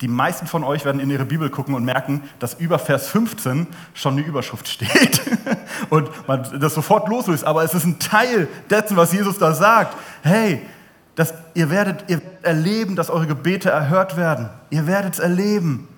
die 0.00 0.08
meisten 0.08 0.46
von 0.46 0.62
euch 0.64 0.84
werden 0.84 1.00
in 1.00 1.10
ihre 1.10 1.24
Bibel 1.24 1.48
gucken 1.50 1.74
und 1.74 1.84
merken, 1.84 2.22
dass 2.38 2.54
über 2.54 2.78
Vers 2.78 3.08
15 3.08 3.66
schon 3.94 4.12
eine 4.14 4.22
Überschrift 4.22 4.68
steht 4.68 5.22
und 5.90 6.10
man 6.28 6.60
das 6.60 6.74
sofort 6.74 7.08
loslöst. 7.08 7.44
Aber 7.44 7.64
es 7.64 7.74
ist 7.74 7.84
ein 7.84 7.98
Teil 7.98 8.48
dessen, 8.68 8.96
was 8.96 9.12
Jesus 9.12 9.38
da 9.38 9.54
sagt. 9.54 9.96
Hey, 10.22 10.62
das, 11.14 11.32
ihr, 11.54 11.70
werdet, 11.70 12.04
ihr 12.08 12.20
erleben, 12.42 12.94
dass 12.94 13.08
eure 13.08 13.26
Gebete 13.26 13.70
erhört 13.70 14.16
werden. 14.16 14.50
Ihr 14.68 14.86
werdet 14.86 15.14
es 15.14 15.18
erleben. 15.18 15.88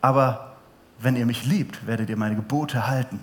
Aber 0.00 0.56
wenn 0.98 1.14
ihr 1.14 1.26
mich 1.26 1.44
liebt, 1.44 1.86
werdet 1.86 2.10
ihr 2.10 2.16
meine 2.16 2.34
Gebote 2.34 2.88
halten. 2.88 3.20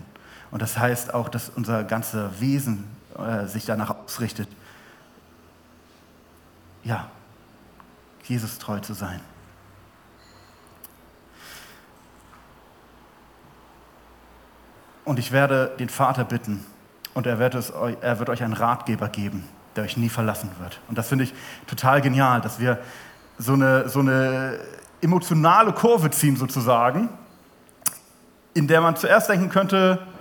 Und 0.54 0.62
das 0.62 0.78
heißt 0.78 1.16
auch, 1.16 1.30
dass 1.30 1.50
unser 1.50 1.84
ganzer 1.84 2.40
Wesen 2.40 2.84
äh, 3.18 3.48
sich 3.48 3.66
danach 3.66 3.90
ausrichtet. 3.90 4.48
Ja, 6.84 7.10
Jesus 8.26 8.60
treu 8.60 8.80
zu 8.80 8.94
sein. 8.94 9.20
Und 15.06 15.18
ich 15.18 15.32
werde 15.32 15.76
den 15.80 15.90
Vater 15.90 16.24
bitten 16.24 16.64
und 17.16 17.26
er 17.26 17.40
wird, 17.40 17.56
es, 17.56 17.72
er 17.72 18.20
wird 18.20 18.30
euch 18.30 18.44
einen 18.44 18.54
Ratgeber 18.54 19.10
geben, 19.10 19.50
der 19.76 19.86
euch 19.86 19.98
nie 19.98 20.10
verlassen 20.10 20.52
wird. 20.60 20.80
Und 20.88 21.00
das 21.00 21.10
finde 21.10 21.24
ich 21.24 21.34
total 21.66 22.00
genial, 22.00 22.42
dass 22.42 22.60
wir 22.60 22.80
so 23.40 23.54
eine, 23.54 23.90
so 23.90 24.02
eine 24.02 24.60
emotionale 25.02 25.74
Kurve 25.74 26.12
ziehen 26.12 26.36
sozusagen, 26.36 27.10
in 28.54 28.68
der 28.68 28.82
man 28.82 28.96
zuerst 28.96 29.30
denken 29.30 29.50
könnte, 29.50 30.13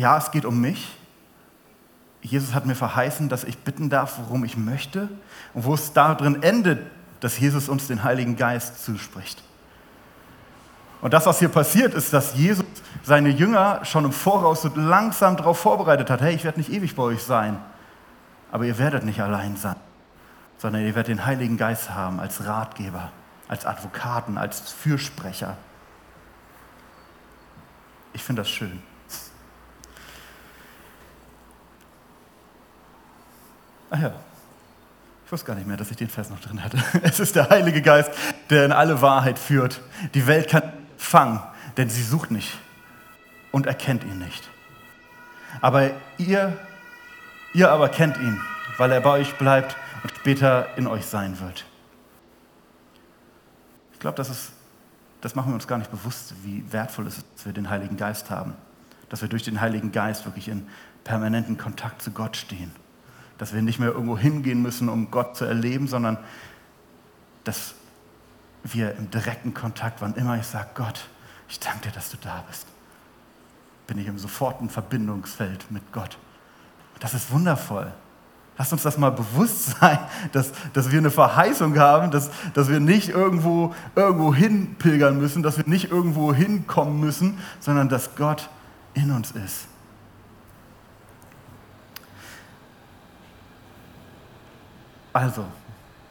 ja, 0.00 0.18
es 0.18 0.30
geht 0.30 0.44
um 0.44 0.60
mich. 0.60 0.96
Jesus 2.22 2.54
hat 2.54 2.66
mir 2.66 2.74
verheißen, 2.74 3.28
dass 3.28 3.44
ich 3.44 3.58
bitten 3.58 3.88
darf, 3.88 4.18
worum 4.18 4.44
ich 4.44 4.56
möchte. 4.56 5.08
Und 5.54 5.64
wo 5.64 5.74
es 5.74 5.92
darin 5.92 6.42
endet, 6.42 6.80
dass 7.20 7.38
Jesus 7.38 7.68
uns 7.68 7.86
den 7.86 8.02
Heiligen 8.02 8.36
Geist 8.36 8.84
zuspricht. 8.84 9.42
Und 11.00 11.14
das, 11.14 11.24
was 11.26 11.38
hier 11.38 11.48
passiert, 11.48 11.94
ist, 11.94 12.12
dass 12.12 12.34
Jesus 12.34 12.64
seine 13.02 13.30
Jünger 13.30 13.84
schon 13.84 14.04
im 14.04 14.12
Voraus 14.12 14.62
so 14.62 14.70
langsam 14.74 15.36
darauf 15.36 15.58
vorbereitet 15.58 16.10
hat, 16.10 16.20
hey, 16.20 16.34
ich 16.34 16.44
werde 16.44 16.58
nicht 16.58 16.70
ewig 16.70 16.94
bei 16.94 17.02
euch 17.02 17.22
sein, 17.22 17.58
aber 18.52 18.64
ihr 18.64 18.76
werdet 18.78 19.04
nicht 19.04 19.22
allein 19.22 19.56
sein, 19.56 19.76
sondern 20.58 20.82
ihr 20.82 20.94
werdet 20.94 21.08
den 21.08 21.24
Heiligen 21.24 21.56
Geist 21.56 21.90
haben 21.90 22.20
als 22.20 22.44
Ratgeber, 22.44 23.12
als 23.48 23.64
Advokaten, 23.64 24.36
als 24.36 24.60
Fürsprecher. 24.72 25.56
Ich 28.12 28.22
finde 28.22 28.42
das 28.42 28.50
schön. 28.50 28.82
Ach 33.90 34.00
ja, 34.00 34.12
ich 35.26 35.32
wusste 35.32 35.46
gar 35.46 35.54
nicht 35.54 35.66
mehr, 35.66 35.76
dass 35.76 35.90
ich 35.90 35.96
den 35.96 36.08
Vers 36.08 36.30
noch 36.30 36.40
drin 36.40 36.62
hatte. 36.62 36.78
Es 37.02 37.20
ist 37.20 37.36
der 37.36 37.50
Heilige 37.50 37.82
Geist, 37.82 38.10
der 38.50 38.64
in 38.64 38.72
alle 38.72 39.02
Wahrheit 39.02 39.38
führt. 39.38 39.80
Die 40.14 40.26
Welt 40.26 40.48
kann 40.48 40.72
fangen, 40.96 41.40
denn 41.76 41.88
sie 41.88 42.02
sucht 42.02 42.30
nicht 42.30 42.58
und 43.52 43.66
erkennt 43.66 44.04
ihn 44.04 44.18
nicht. 44.18 44.48
Aber 45.60 45.90
ihr, 46.18 46.56
ihr 47.52 47.70
aber 47.70 47.88
kennt 47.88 48.16
ihn, 48.18 48.40
weil 48.76 48.92
er 48.92 49.00
bei 49.00 49.10
euch 49.10 49.34
bleibt 49.36 49.76
und 50.02 50.12
später 50.16 50.68
in 50.76 50.86
euch 50.86 51.06
sein 51.06 51.38
wird. 51.40 51.64
Ich 53.92 54.00
glaube, 54.00 54.16
das, 54.16 54.50
das 55.20 55.34
machen 55.34 55.50
wir 55.50 55.54
uns 55.54 55.66
gar 55.66 55.78
nicht 55.78 55.90
bewusst, 55.90 56.34
wie 56.42 56.64
wertvoll 56.72 57.06
es 57.06 57.18
ist, 57.18 57.26
dass 57.36 57.46
wir 57.46 57.52
den 57.52 57.70
Heiligen 57.70 57.96
Geist 57.96 58.30
haben. 58.30 58.54
Dass 59.08 59.20
wir 59.20 59.28
durch 59.28 59.42
den 59.42 59.60
Heiligen 59.60 59.92
Geist 59.92 60.24
wirklich 60.24 60.48
in 60.48 60.66
permanenten 61.04 61.58
Kontakt 61.58 62.02
zu 62.02 62.10
Gott 62.12 62.36
stehen. 62.36 62.72
Dass 63.40 63.54
wir 63.54 63.62
nicht 63.62 63.78
mehr 63.78 63.88
irgendwo 63.88 64.18
hingehen 64.18 64.60
müssen, 64.60 64.90
um 64.90 65.10
Gott 65.10 65.34
zu 65.34 65.46
erleben, 65.46 65.88
sondern 65.88 66.18
dass 67.44 67.74
wir 68.62 68.94
im 68.96 69.10
direkten 69.10 69.54
Kontakt, 69.54 70.02
wann 70.02 70.14
immer 70.14 70.36
ich 70.38 70.46
sage, 70.46 70.68
Gott, 70.74 71.08
ich 71.48 71.58
danke 71.58 71.88
dir, 71.88 71.92
dass 71.92 72.10
du 72.10 72.18
da 72.18 72.44
bist, 72.48 72.66
bin 73.86 73.96
ich 73.96 74.06
im 74.06 74.18
sofortigen 74.18 74.68
Verbindungsfeld 74.68 75.70
mit 75.70 75.90
Gott. 75.90 76.18
Das 76.98 77.14
ist 77.14 77.32
wundervoll. 77.32 77.90
Lasst 78.58 78.74
uns 78.74 78.82
das 78.82 78.98
mal 78.98 79.10
bewusst 79.10 79.76
sein, 79.80 79.98
dass, 80.32 80.52
dass 80.74 80.90
wir 80.90 80.98
eine 80.98 81.10
Verheißung 81.10 81.78
haben, 81.78 82.10
dass, 82.10 82.30
dass 82.52 82.68
wir 82.68 82.78
nicht 82.78 83.08
irgendwo, 83.08 83.74
irgendwo 83.96 84.34
hinpilgern 84.34 85.18
müssen, 85.18 85.42
dass 85.42 85.56
wir 85.56 85.66
nicht 85.66 85.90
irgendwo 85.90 86.34
hinkommen 86.34 87.00
müssen, 87.00 87.38
sondern 87.58 87.88
dass 87.88 88.16
Gott 88.16 88.50
in 88.92 89.12
uns 89.12 89.30
ist. 89.30 89.66
Also, 95.12 95.44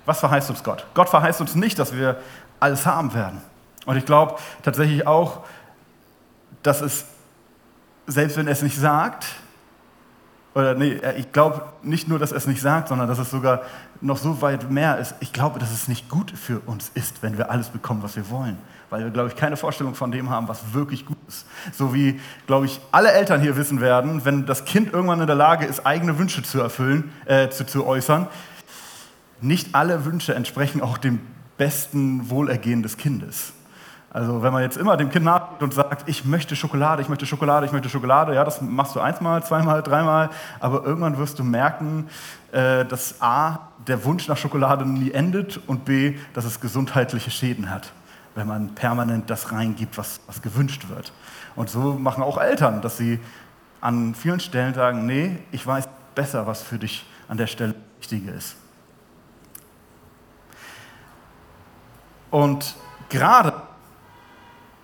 was 0.05 0.19
verheißt 0.19 0.49
uns 0.49 0.63
Gott? 0.63 0.85
Gott 0.93 1.09
verheißt 1.09 1.41
uns 1.41 1.55
nicht, 1.55 1.77
dass 1.79 1.95
wir 1.95 2.17
alles 2.59 2.85
haben 2.85 3.13
werden. 3.13 3.41
Und 3.85 3.97
ich 3.97 4.05
glaube 4.05 4.35
tatsächlich 4.63 5.07
auch, 5.07 5.41
dass 6.63 6.81
es, 6.81 7.05
selbst 8.07 8.37
wenn 8.37 8.47
er 8.47 8.53
es 8.53 8.61
nicht 8.61 8.77
sagt, 8.77 9.25
oder 10.55 10.73
nee, 10.73 10.99
ich 11.17 11.31
glaube 11.31 11.63
nicht 11.83 12.07
nur, 12.07 12.19
dass 12.19 12.31
er 12.31 12.37
es 12.37 12.47
nicht 12.47 12.61
sagt, 12.61 12.87
sondern 12.89 13.07
dass 13.07 13.19
es 13.19 13.29
sogar 13.29 13.61
noch 14.01 14.17
so 14.17 14.41
weit 14.41 14.69
mehr 14.71 14.97
ist. 14.97 15.15
Ich 15.19 15.31
glaube, 15.31 15.59
dass 15.59 15.71
es 15.71 15.87
nicht 15.87 16.09
gut 16.09 16.31
für 16.31 16.59
uns 16.65 16.91
ist, 16.95 17.21
wenn 17.21 17.37
wir 17.37 17.51
alles 17.51 17.69
bekommen, 17.69 18.01
was 18.03 18.15
wir 18.15 18.29
wollen. 18.29 18.57
Weil 18.89 19.03
wir, 19.03 19.11
glaube 19.11 19.29
ich, 19.29 19.35
keine 19.35 19.57
Vorstellung 19.57 19.93
von 19.93 20.11
dem 20.11 20.29
haben, 20.29 20.47
was 20.47 20.73
wirklich 20.73 21.05
gut 21.05 21.17
ist. 21.27 21.45
So 21.71 21.93
wie, 21.93 22.19
glaube 22.47 22.65
ich, 22.65 22.79
alle 22.91 23.11
Eltern 23.11 23.39
hier 23.41 23.55
wissen 23.55 23.79
werden, 23.81 24.25
wenn 24.25 24.47
das 24.47 24.65
Kind 24.65 24.91
irgendwann 24.91 25.21
in 25.21 25.27
der 25.27 25.35
Lage 25.35 25.65
ist, 25.65 25.85
eigene 25.85 26.17
Wünsche 26.17 26.41
zu 26.41 26.59
erfüllen, 26.59 27.13
äh, 27.25 27.49
zu, 27.49 27.65
zu 27.65 27.85
äußern, 27.85 28.27
nicht 29.41 29.75
alle 29.75 30.05
Wünsche 30.05 30.36
entsprechen 30.36 30.81
auch 30.81 30.98
dem 30.98 31.19
besten 31.58 32.29
Wohlergehen 32.29 32.84
des 32.84 32.98
Kindes. 32.98 33.53
Also 34.12 34.41
wenn 34.41 34.51
man 34.51 34.63
jetzt 34.63 34.77
immer 34.77 34.98
dem 34.98 35.12
Kind 35.12 35.25
nachgeht 35.25 35.62
und 35.62 35.74
sagt, 35.74 36.10
ich 36.10 36.25
möchte 36.25 36.55
Schokolade, 36.55 37.01
ich 37.01 37.10
möchte 37.10 37.27
Schokolade, 37.27 37.67
ich 37.67 37.72
möchte 37.72 37.89
Schokolade, 37.89 38.34
ja, 38.34 38.43
das 38.43 38.60
machst 38.60 38.96
du 38.96 39.00
einmal, 39.00 39.43
zweimal, 39.43 39.84
dreimal, 39.84 40.31
aber 40.60 40.84
irgendwann 40.84 41.17
wirst 41.19 41.38
du 41.38 41.43
merken, 41.43 42.10
äh, 42.51 42.86
dass 42.86 43.22
A, 43.22 43.69
der 43.86 44.03
Wunsch 44.05 44.27
nach 44.27 44.38
Schokolade 44.38 44.88
nie 44.88 45.12
endet 45.12 45.60
und 45.67 45.86
B, 45.86 46.17
dass 46.34 46.46
es 46.46 46.60
gesundheitliche 46.60 47.29
Schäden 47.29 47.69
hat, 47.69 47.91
wenn 48.34 48.48
man 48.48 48.74
permanent 48.74 49.29
das 49.29 49.51
reingibt, 49.51 49.98
was, 49.98 50.22
was 50.25 50.41
gewünscht 50.41 50.89
wird. 50.89 51.13
Und 51.55 51.69
so 51.69 51.93
machen 51.93 52.24
auch 52.24 52.39
Eltern, 52.39 52.81
dass 52.81 52.98
sie 52.98 53.19
an 53.79 54.15
vielen 54.15 54.39
Stellen 54.39 54.74
sagen, 54.74 55.05
nee, 55.05 55.38
ich 55.51 55.65
weiß 55.65 55.88
besser, 56.15 56.48
was 56.48 56.63
für 56.63 56.79
dich 56.79 57.05
an 57.27 57.38
der 57.38 57.48
Stelle 57.48 57.75
wichtiger 58.00 58.34
ist. 58.34 58.55
Und 62.31 62.75
gerade 63.09 63.53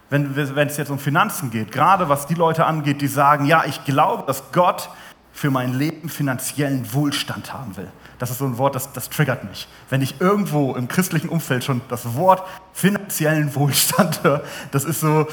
wenn, 0.10 0.36
wenn 0.36 0.68
es 0.68 0.78
jetzt 0.78 0.92
um 0.92 1.00
Finanzen 1.00 1.50
geht, 1.50 1.72
gerade 1.72 2.08
was 2.10 2.28
die 2.28 2.36
Leute 2.36 2.66
angeht, 2.66 3.02
die 3.02 3.08
sagen, 3.08 3.46
ja, 3.46 3.64
ich 3.66 3.84
glaube, 3.86 4.24
dass 4.28 4.52
Gott 4.52 4.90
für 5.34 5.52
mein 5.52 5.74
Leben 5.74 6.08
finanziellen 6.10 6.94
Wohlstand 6.94 7.52
haben 7.52 7.75
will. 7.75 7.92
Das 8.20 8.30
ist 8.30 8.38
so 8.38 8.46
ein 8.46 8.58
Wort, 8.58 8.75
das, 8.75 8.94
das 8.94 9.10
triggert 9.10 9.44
mich. 9.44 9.68
Wenn 9.90 10.02
ich 10.02 10.22
irgendwo 10.22 10.74
im 10.75 10.88
christlichen 10.88 11.28
Umfeld 11.28 11.66
schon 11.66 11.82
das 11.90 12.16
Wort 12.16 12.44
finanziellen 12.72 13.54
Wohlstand 13.56 14.24
höre, 14.24 14.42
das 14.72 14.86
ist 14.86 15.02
so, 15.02 15.28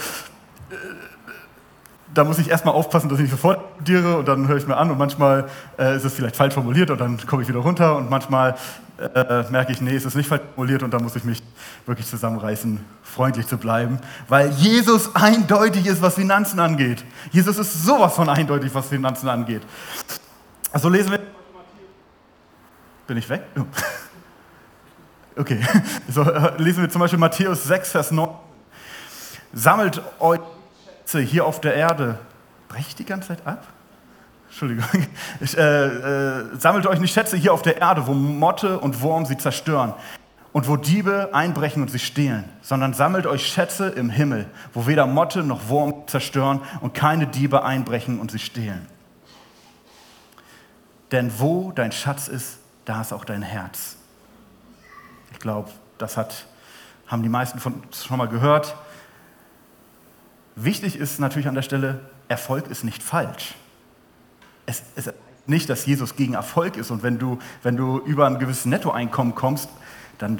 da 2.15 2.25
muss 2.25 2.39
ich 2.39 2.51
erstmal 2.51 2.75
aufpassen, 2.75 3.09
dass 3.09 3.19
ich 3.19 3.25
nicht 3.25 3.31
sofort 3.31 3.61
studiere 3.77 4.19
und 4.19 4.29
dann 4.29 4.49
höre 4.49 4.57
ich 4.57 4.67
mir 4.67 4.77
an 4.77 4.91
und 4.91 4.99
manchmal 4.99 5.49
äh, 5.79 5.97
ist 5.97 6.05
es 6.05 6.15
vielleicht 6.15 6.37
falsch 6.37 6.55
formuliert 6.55 6.91
und 6.91 7.01
dann 7.01 7.19
komme 7.27 7.43
ich 7.43 7.49
wieder 7.49 7.61
runter 7.61 7.97
und 7.97 8.11
manchmal 8.11 8.57
äh, 8.99 9.45
merke 9.51 9.73
ich, 9.73 9.81
nee, 9.81 9.95
es 9.95 10.05
ist 10.05 10.15
nicht 10.15 10.29
falsch 10.29 10.43
formuliert 10.55 10.83
und 10.83 10.93
dann 10.93 11.03
muss 11.03 11.17
ich 11.17 11.25
mich 11.25 11.43
wirklich 11.87 12.07
zusammenreißen, 12.07 12.85
freundlich 13.03 13.47
zu 13.47 13.57
bleiben, 13.57 13.99
weil 14.29 14.51
Jesus 14.51 15.15
eindeutig 15.15 15.87
ist, 15.87 16.03
was 16.03 16.15
Finanzen 16.15 16.61
angeht. 16.61 17.05
Jesus 17.31 17.59
ist 17.59 17.85
sowas 17.85 18.15
von 18.15 18.29
eindeutig, 18.29 18.75
was 18.75 18.87
Finanzen 18.89 19.29
angeht. 19.29 19.63
Also 20.73 20.89
lesen 20.89 21.13
wir. 21.13 21.21
Bin 23.07 23.17
ich 23.17 23.29
weg? 23.29 23.43
Oh. 23.57 23.63
Okay, 25.35 25.61
so, 26.09 26.23
äh, 26.23 26.61
lesen 26.61 26.83
wir 26.83 26.91
zum 26.91 27.01
Beispiel 27.01 27.19
Matthäus 27.19 27.65
6, 27.65 27.93
Vers 27.93 28.11
9. 28.11 28.29
Sammelt 29.55 30.03
euch 30.21 30.41
Schätze 31.13 31.21
hier 31.21 31.45
auf 31.45 31.61
der 31.61 31.75
Erde. 31.75 32.19
Brecht 32.69 32.99
die 32.99 33.05
ganze 33.05 33.29
Zeit 33.29 33.47
ab? 33.47 33.67
Entschuldigung. 34.49 34.85
Ich, 35.41 35.57
äh, 35.59 35.87
äh, 35.87 36.57
sammelt 36.59 36.87
euch 36.87 37.01
nicht 37.01 37.13
Schätze 37.13 37.37
hier 37.37 37.53
auf 37.53 37.63
der 37.63 37.79
Erde, 37.79 38.07
wo 38.07 38.15
Motte 38.15 38.79
und 38.79 39.01
Wurm 39.03 39.27
sie 39.27 39.37
zerstören 39.37 39.93
und 40.53 40.69
wo 40.69 40.77
Diebe 40.77 41.31
einbrechen 41.35 41.83
und 41.83 41.91
sie 41.91 41.99
stehlen, 41.99 42.45
sondern 42.63 42.95
sammelt 42.95 43.27
euch 43.27 43.47
Schätze 43.47 43.89
im 43.89 44.09
Himmel, 44.09 44.47
wo 44.73 44.87
weder 44.87 45.07
Motte 45.07 45.43
noch 45.43 45.69
Wurm 45.69 46.07
zerstören 46.07 46.61
und 46.81 46.95
keine 46.95 47.27
Diebe 47.27 47.63
einbrechen 47.63 48.19
und 48.19 48.31
sie 48.31 48.39
stehlen. 48.39 48.87
Denn 51.11 51.31
wo 51.39 51.73
dein 51.73 51.93
Schatz 51.93 52.29
ist, 52.29 52.59
da 52.87 53.03
ist 53.03 53.13
auch 53.13 53.25
dein 53.27 53.43
Herz. 53.43 53.97
Ich 55.33 55.41
glaube, 55.41 55.71
das 55.99 56.17
hat, 56.17 56.47
haben 57.07 57.23
die 57.23 57.29
meisten 57.29 57.59
von 57.59 57.75
uns 57.75 58.07
schon 58.07 58.17
mal 58.17 58.29
gehört. 58.29 58.75
Wichtig 60.57 60.97
ist 60.97 61.19
natürlich 61.19 61.49
an 61.49 61.55
der 61.55 61.63
Stelle, 61.63 62.01
Erfolg 62.29 62.69
ist 62.69 62.85
nicht 62.85 63.03
falsch. 63.03 63.55
Es 64.67 64.83
ist 64.97 65.13
nicht, 65.47 65.69
dass 65.69 65.87
Jesus 65.87 66.17
gegen 66.17 66.35
Erfolg 66.35 66.77
ist 66.77 66.91
und 66.91 67.03
wenn 67.03 67.19
du, 67.19 67.39
wenn 67.63 67.77
du 67.77 67.99
über 67.99 68.27
ein 68.27 68.39
gewisses 68.39 68.65
Nettoeinkommen 68.65 69.35
kommst, 69.35 69.69
dann 70.19 70.39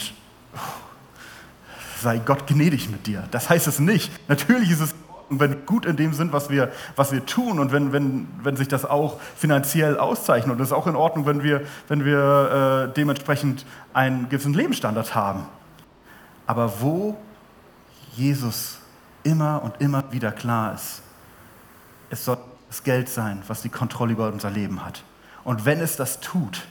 sei 2.01 2.19
Gott 2.19 2.47
gnädig 2.47 2.91
mit 2.91 3.07
dir. 3.07 3.25
Das 3.31 3.51
heißt 3.51 3.67
es 3.67 3.79
nicht. 3.79 4.11
Natürlich 4.29 4.71
ist 4.71 4.81
es 4.81 4.95
wenn 5.41 5.65
gut 5.67 5.87
in 5.87 5.97
dem 5.97 6.13
sind, 6.13 6.33
was 6.33 6.51
wir, 6.51 6.71
was 6.97 7.13
wir 7.13 7.25
tun 7.25 7.59
und 7.59 7.73
wenn, 7.73 7.93
wenn, 7.93 8.29
wenn 8.43 8.57
sich 8.57 8.69
das 8.69 8.85
auch 8.85 9.19
finanziell 9.37 9.99
auszeichnet. 9.99 10.57
Und 10.57 10.61
es 10.61 10.69
ist 10.69 10.73
auch 10.73 10.87
in 10.87 10.97
Ordnung, 10.97 11.27
wenn 11.27 11.43
wir, 11.43 11.63
wenn 11.89 12.05
wir 12.05 12.89
äh, 12.91 12.95
dementsprechend 12.95 13.65
einen 13.95 14.29
gewissen 14.29 14.55
Lebensstandard 14.55 15.15
haben. 15.15 15.47
Aber 16.47 16.81
wo 16.81 17.17
Jesus 18.15 18.79
immer 19.25 19.63
und 19.63 19.81
immer 19.81 20.13
wieder 20.13 20.33
klar 20.33 20.75
ist. 20.75 21.03
Es 22.11 22.25
soll 22.25 22.39
das 22.69 22.83
Geld 22.83 23.09
sein, 23.09 23.43
was 23.47 23.63
die 23.63 23.69
Kontrolle 23.69 24.13
über 24.13 24.33
unser 24.33 24.51
Leben 24.51 24.85
hat. 24.85 25.05
Und 25.45 25.65
wenn 25.65 25.81
es 25.81 25.97
das 25.97 26.21
tut, 26.21 26.67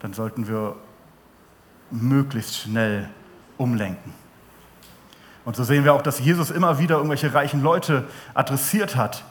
dann 0.00 0.12
sollten 0.12 0.48
wir 0.48 0.76
möglichst 1.90 2.56
schnell 2.56 3.08
umlenken. 3.56 4.12
Und 5.44 5.56
so 5.56 5.64
sehen 5.64 5.84
wir 5.84 5.92
auch, 5.94 6.02
dass 6.02 6.18
Jesus 6.18 6.50
immer 6.50 6.78
wieder 6.78 6.96
irgendwelche 6.96 7.32
reichen 7.32 7.62
Leute 7.62 8.06
adressiert 8.32 8.96
hat, 8.96 9.24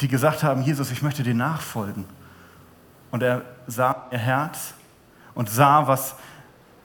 die 0.00 0.08
gesagt 0.08 0.42
haben, 0.42 0.62
Jesus, 0.62 0.90
ich 0.90 1.02
möchte 1.02 1.22
dir 1.22 1.34
nachfolgen. 1.34 2.04
Und 3.10 3.22
er 3.22 3.42
sah 3.66 4.06
ihr 4.10 4.18
Herz 4.18 4.74
und 5.34 5.48
sah, 5.48 5.86
was, 5.86 6.14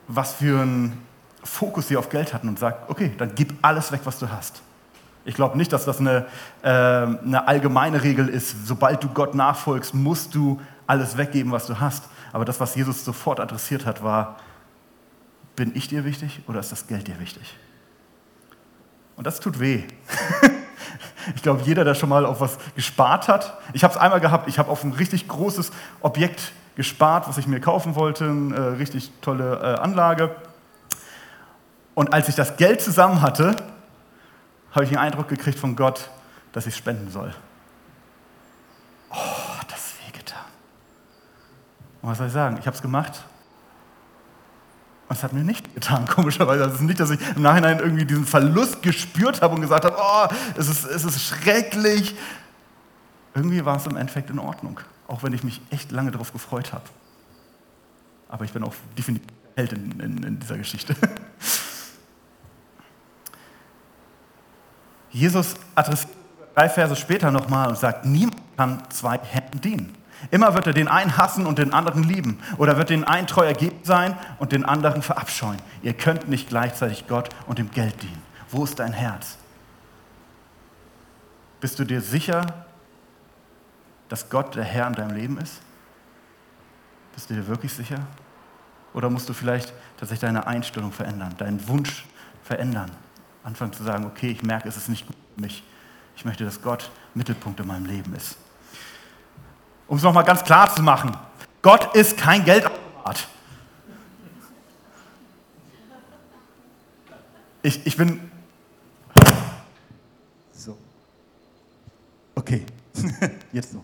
was 0.08 0.34
für 0.34 0.62
ein 0.62 0.98
Fokus 1.44 1.88
sie 1.88 1.98
auf 1.98 2.10
Geld 2.10 2.34
hatten 2.34 2.48
und 2.48 2.60
sagt, 2.60 2.90
okay, 2.90 3.12
dann 3.18 3.36
gib 3.36 3.54
alles 3.62 3.92
weg, 3.92 4.02
was 4.06 4.20
du 4.20 4.30
hast. 4.30 4.62
Ich 5.26 5.36
glaube 5.36 5.58
nicht, 5.58 5.72
dass 5.72 5.86
das 5.86 6.00
eine, 6.00 6.26
äh, 6.64 6.68
eine 6.68 7.48
allgemeine 7.48 8.04
Regel 8.04 8.28
ist. 8.28 8.68
Sobald 8.68 9.04
du 9.04 9.08
Gott 9.10 9.36
nachfolgst, 9.36 9.94
musst 9.94 10.36
du 10.36 10.60
alles 10.86 11.18
weggeben, 11.18 11.52
was 11.52 11.66
du 11.66 11.80
hast. 11.80 12.04
Aber 12.34 12.46
das, 12.46 12.60
was 12.60 12.76
Jesus 12.76 13.06
sofort 13.06 13.40
adressiert 13.40 13.86
hat, 13.86 14.04
war, 14.04 14.38
bin 15.56 15.72
ich 15.76 15.88
dir 15.88 16.04
wichtig 16.04 16.42
oder 16.48 16.60
ist 16.60 16.72
das 16.72 16.88
Geld 16.88 17.08
dir 17.08 17.20
wichtig? 17.20 17.56
Und 19.16 19.28
das 19.28 19.40
tut 19.40 19.60
weh. 19.60 19.84
ich 21.36 21.44
glaube, 21.44 21.62
jeder, 21.64 21.84
der 21.84 21.96
schon 21.96 22.10
mal 22.10 22.26
auf 22.26 22.42
was 22.42 22.58
gespart 22.76 23.28
hat, 23.28 23.58
ich 23.74 23.84
habe 23.84 23.94
es 23.94 24.00
einmal 24.00 24.20
gehabt, 24.20 24.48
ich 24.48 24.58
habe 24.58 24.72
auf 24.72 24.84
ein 24.84 24.94
richtig 24.94 25.28
großes 25.28 25.72
Objekt 26.02 26.52
gespart, 26.76 27.28
was 27.28 27.38
ich 27.38 27.48
mir 27.48 27.60
kaufen 27.60 27.96
wollte, 27.96 28.26
eine 28.26 28.80
richtig 28.80 29.12
tolle 29.22 29.60
äh, 29.62 29.80
Anlage. 29.80 30.36
Und 31.96 32.14
als 32.14 32.28
ich 32.30 32.36
das 32.36 32.58
Geld 32.58 32.82
zusammen 32.82 33.22
hatte, 33.22 33.56
habe 34.72 34.84
ich 34.84 34.90
den 34.90 34.98
Eindruck 34.98 35.28
gekriegt 35.28 35.60
von 35.60 35.76
Gott, 35.76 36.10
dass 36.52 36.66
ich 36.66 36.76
spenden 36.76 37.12
soll. 37.12 37.34
Oh, 39.12 39.16
das 39.70 39.88
ist 39.88 40.08
wehgetan. 40.08 40.46
Und 42.02 42.10
was 42.10 42.18
soll 42.18 42.28
ich 42.28 42.34
sagen? 42.34 42.58
Ich 42.60 42.66
habe 42.66 42.76
es 42.76 42.82
gemacht. 42.82 43.24
Und 45.08 45.18
es 45.18 45.24
hat 45.24 45.34
mir 45.34 45.44
nicht 45.44 45.74
getan, 45.76 46.06
komischerweise. 46.08 46.64
Das 46.64 46.76
ist 46.76 46.82
nicht, 46.82 47.00
dass 47.00 47.12
ich 47.12 47.20
im 47.36 47.44
Nachhinein 47.44 47.80
irgendwie 47.80 48.06
diesen 48.06 48.26
Verlust 48.26 48.82
gespürt 48.82 49.42
habe 49.42 49.56
und 49.56 49.62
gesagt 49.62 49.86
habe, 49.86 49.96
oh, 50.00 50.28
es 50.58 50.68
ist, 50.68 50.86
es 50.86 51.04
ist 51.04 51.22
schrecklich. 51.22 52.16
Irgendwie 53.36 53.64
war 53.66 53.78
es 53.78 53.86
im 53.86 53.96
Endeffekt 53.96 54.30
in 54.32 54.40
Ordnung, 54.40 54.80
auch 55.08 55.24
wenn 55.24 55.34
ich 55.34 55.44
mich 55.44 55.62
echt 55.70 55.92
lange 55.92 56.12
darauf 56.12 56.34
gefreut 56.34 56.74
habe. 56.74 56.86
Aber 58.30 58.46
ich 58.46 58.54
bin 58.54 58.64
auch 58.64 58.74
definitiv 58.98 59.28
Held 59.56 59.74
in, 59.74 60.00
in, 60.00 60.24
in 60.24 60.40
dieser 60.40 60.58
Geschichte. 60.58 60.96
Jesus 65.14 65.56
adressiert 65.76 66.12
drei 66.56 66.70
Verse 66.70 66.96
später 66.96 67.32
nochmal 67.32 67.70
und 67.70 67.78
sagt, 67.78 68.06
niemand 68.06 68.38
kann 68.58 68.84
zwei 68.90 69.18
Herren 69.18 69.62
dienen. 69.62 69.96
Immer 70.32 70.54
wird 70.54 70.68
er 70.68 70.74
den 70.74 70.88
einen 70.88 71.18
hassen 71.18 71.46
und 71.46 71.60
den 71.60 71.74
anderen 71.74 72.04
lieben. 72.04 72.40
Oder 72.58 72.78
wird 72.78 72.90
den 72.90 73.04
einen 73.04 73.28
treu 73.28 73.46
ergeben 73.46 73.80
sein 73.84 74.18
und 74.40 74.52
den 74.52 74.64
anderen 74.64 75.02
verabscheuen. 75.02 75.60
Ihr 75.82 75.94
könnt 75.94 76.30
nicht 76.30 76.50
gleichzeitig 76.50 77.08
Gott 77.08 77.30
und 77.48 77.60
dem 77.60 77.72
Geld 77.72 78.02
dienen. 78.02 78.22
Wo 78.50 78.64
ist 78.64 78.80
dein 78.80 78.94
Herz? 78.94 79.38
Bist 81.60 81.78
du 81.80 81.84
dir 81.84 82.02
sicher, 82.02 82.46
dass 84.08 84.30
Gott 84.30 84.56
der 84.56 84.64
Herr 84.64 84.88
in 84.88 84.94
deinem 84.94 85.16
Leben 85.16 85.38
ist? 85.38 85.62
Bist 87.16 87.30
du 87.30 87.34
dir 87.34 87.48
wirklich 87.48 87.74
sicher? 87.74 88.00
Oder 88.94 89.10
musst 89.10 89.28
du 89.28 89.34
vielleicht 89.34 89.74
tatsächlich 89.98 90.22
deine 90.22 90.48
Einstellung 90.48 90.92
verändern, 90.92 91.34
deinen 91.38 91.68
Wunsch 91.68 92.06
verändern? 92.44 92.92
Anfangen 93.44 93.74
zu 93.74 93.84
sagen, 93.84 94.06
okay, 94.06 94.32
ich 94.32 94.44
merke, 94.44 94.68
es 94.68 94.78
ist 94.78 94.90
nicht 94.90 95.06
gut 95.06 95.16
für 95.36 95.42
mich. 95.42 95.64
Ich 96.16 96.26
möchte, 96.26 96.46
dass 96.46 96.62
Gott 96.62 96.90
Mittelpunkt 97.14 97.60
in 97.60 97.68
meinem 97.68 97.86
Leben 97.86 98.16
ist. 98.16 98.38
Um 99.88 99.98
es 99.98 100.04
nochmal 100.04 100.24
ganz 100.24 100.44
klar 100.44 100.74
zu 100.74 100.82
machen, 100.82 101.16
Gott 101.62 101.96
ist 101.96 102.18
kein 102.18 102.44
Geldautomat. 102.44 103.28
Ich, 107.62 107.86
ich 107.86 107.96
bin... 107.96 108.32
So. 110.54 110.78
Okay, 112.36 112.66
jetzt 113.52 113.72
so. 113.72 113.84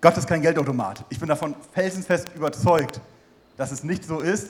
Gott 0.00 0.16
ist 0.16 0.26
kein 0.26 0.42
Geldautomat. 0.42 1.04
Ich 1.08 1.18
bin 1.18 1.28
davon 1.28 1.54
felsenfest 1.72 2.28
überzeugt, 2.34 3.00
dass 3.56 3.72
es 3.72 3.84
nicht 3.84 4.04
so 4.04 4.20
ist 4.20 4.48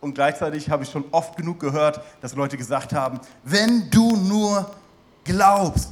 und 0.00 0.14
gleichzeitig 0.14 0.70
habe 0.70 0.84
ich 0.84 0.90
schon 0.90 1.04
oft 1.10 1.36
genug 1.36 1.60
gehört, 1.60 2.00
dass 2.20 2.34
Leute 2.34 2.56
gesagt 2.56 2.92
haben, 2.92 3.20
wenn 3.44 3.90
du 3.90 4.16
nur 4.16 4.70
glaubst, 5.24 5.90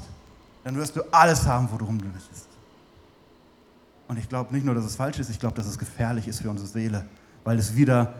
dann 0.64 0.76
wirst 0.76 0.96
du 0.96 1.02
alles 1.12 1.46
haben, 1.46 1.68
worum 1.70 1.98
du 1.98 2.08
bist. 2.08 2.46
Und 4.08 4.18
ich 4.18 4.28
glaube 4.28 4.54
nicht 4.54 4.64
nur, 4.64 4.74
dass 4.74 4.84
es 4.84 4.96
falsch 4.96 5.18
ist, 5.18 5.30
ich 5.30 5.40
glaube, 5.40 5.56
dass 5.56 5.66
es 5.66 5.78
gefährlich 5.78 6.28
ist 6.28 6.40
für 6.40 6.50
unsere 6.50 6.68
Seele, 6.68 7.04
weil 7.44 7.58
es 7.58 7.74
wieder 7.74 8.14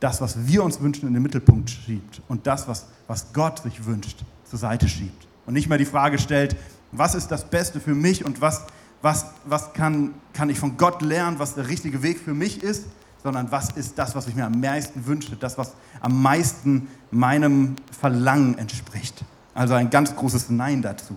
das, 0.00 0.20
was 0.20 0.46
wir 0.46 0.62
uns 0.62 0.80
wünschen, 0.80 1.08
in 1.08 1.14
den 1.14 1.22
Mittelpunkt 1.22 1.70
schiebt 1.70 2.22
und 2.28 2.46
das, 2.46 2.68
was, 2.68 2.86
was 3.08 3.32
Gott 3.32 3.60
sich 3.62 3.84
wünscht, 3.84 4.24
zur 4.44 4.58
Seite 4.58 4.88
schiebt. 4.88 5.26
Und 5.46 5.54
nicht 5.54 5.68
mehr 5.68 5.78
die 5.78 5.84
Frage 5.84 6.18
stellt, 6.18 6.56
was 6.92 7.14
ist 7.14 7.28
das 7.28 7.44
Beste 7.44 7.80
für 7.80 7.94
mich 7.94 8.24
und 8.24 8.40
was, 8.40 8.62
was, 9.02 9.26
was 9.44 9.72
kann, 9.72 10.14
kann 10.32 10.50
ich 10.50 10.58
von 10.58 10.76
Gott 10.76 11.02
lernen, 11.02 11.38
was 11.38 11.54
der 11.54 11.68
richtige 11.68 12.02
Weg 12.02 12.20
für 12.20 12.34
mich 12.34 12.62
ist, 12.62 12.86
sondern 13.22 13.50
was 13.50 13.70
ist 13.70 13.98
das, 13.98 14.14
was 14.14 14.26
ich 14.26 14.34
mir 14.34 14.46
am 14.46 14.60
meisten 14.60 15.06
wünsche, 15.06 15.36
das, 15.36 15.58
was 15.58 15.72
am 16.00 16.22
meisten 16.22 16.88
meinem 17.10 17.76
Verlangen 17.98 18.56
entspricht. 18.58 19.24
Also 19.54 19.74
ein 19.74 19.90
ganz 19.90 20.14
großes 20.14 20.50
Nein 20.50 20.82
dazu. 20.82 21.16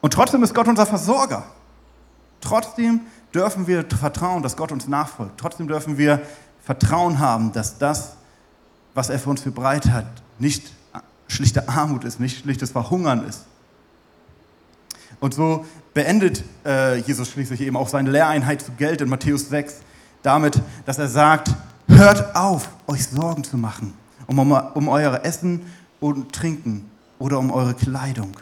Und 0.00 0.12
trotzdem 0.12 0.42
ist 0.42 0.54
Gott 0.54 0.68
unser 0.68 0.86
Versorger. 0.86 1.44
Trotzdem 2.40 3.00
dürfen 3.34 3.66
wir 3.66 3.84
vertrauen, 3.84 4.42
dass 4.42 4.56
Gott 4.56 4.72
uns 4.72 4.88
nachfolgt. 4.88 5.38
Trotzdem 5.38 5.68
dürfen 5.68 5.98
wir 5.98 6.20
Vertrauen 6.62 7.18
haben, 7.18 7.52
dass 7.52 7.78
das, 7.78 8.16
was 8.94 9.10
er 9.10 9.18
für 9.18 9.30
uns 9.30 9.42
bereit 9.42 9.86
hat, 9.90 10.06
nicht 10.38 10.72
schlichte 11.28 11.68
Armut 11.68 12.04
ist, 12.04 12.20
nicht 12.20 12.40
schlichtes 12.40 12.72
Verhungern 12.72 13.24
ist. 13.26 13.44
Und 15.20 15.34
so 15.34 15.66
beendet 15.94 16.44
äh, 16.64 16.96
Jesus 16.96 17.28
schließlich 17.30 17.60
eben 17.60 17.76
auch 17.76 17.88
seine 17.88 18.10
Lehreinheit 18.10 18.62
zu 18.62 18.72
Geld 18.72 19.00
in 19.00 19.08
Matthäus 19.08 19.48
6 19.48 19.80
damit, 20.22 20.60
dass 20.86 20.98
er 20.98 21.08
sagt, 21.08 21.50
hört 21.88 22.36
auf, 22.36 22.68
euch 22.86 23.06
Sorgen 23.06 23.44
zu 23.44 23.56
machen 23.56 23.94
um, 24.30 24.38
um, 24.38 24.52
um 24.52 24.88
euer 24.88 25.20
Essen 25.24 25.62
und 25.98 26.32
Trinken 26.32 26.88
oder 27.18 27.38
um 27.38 27.50
eure 27.50 27.74
Kleidung. 27.74 28.32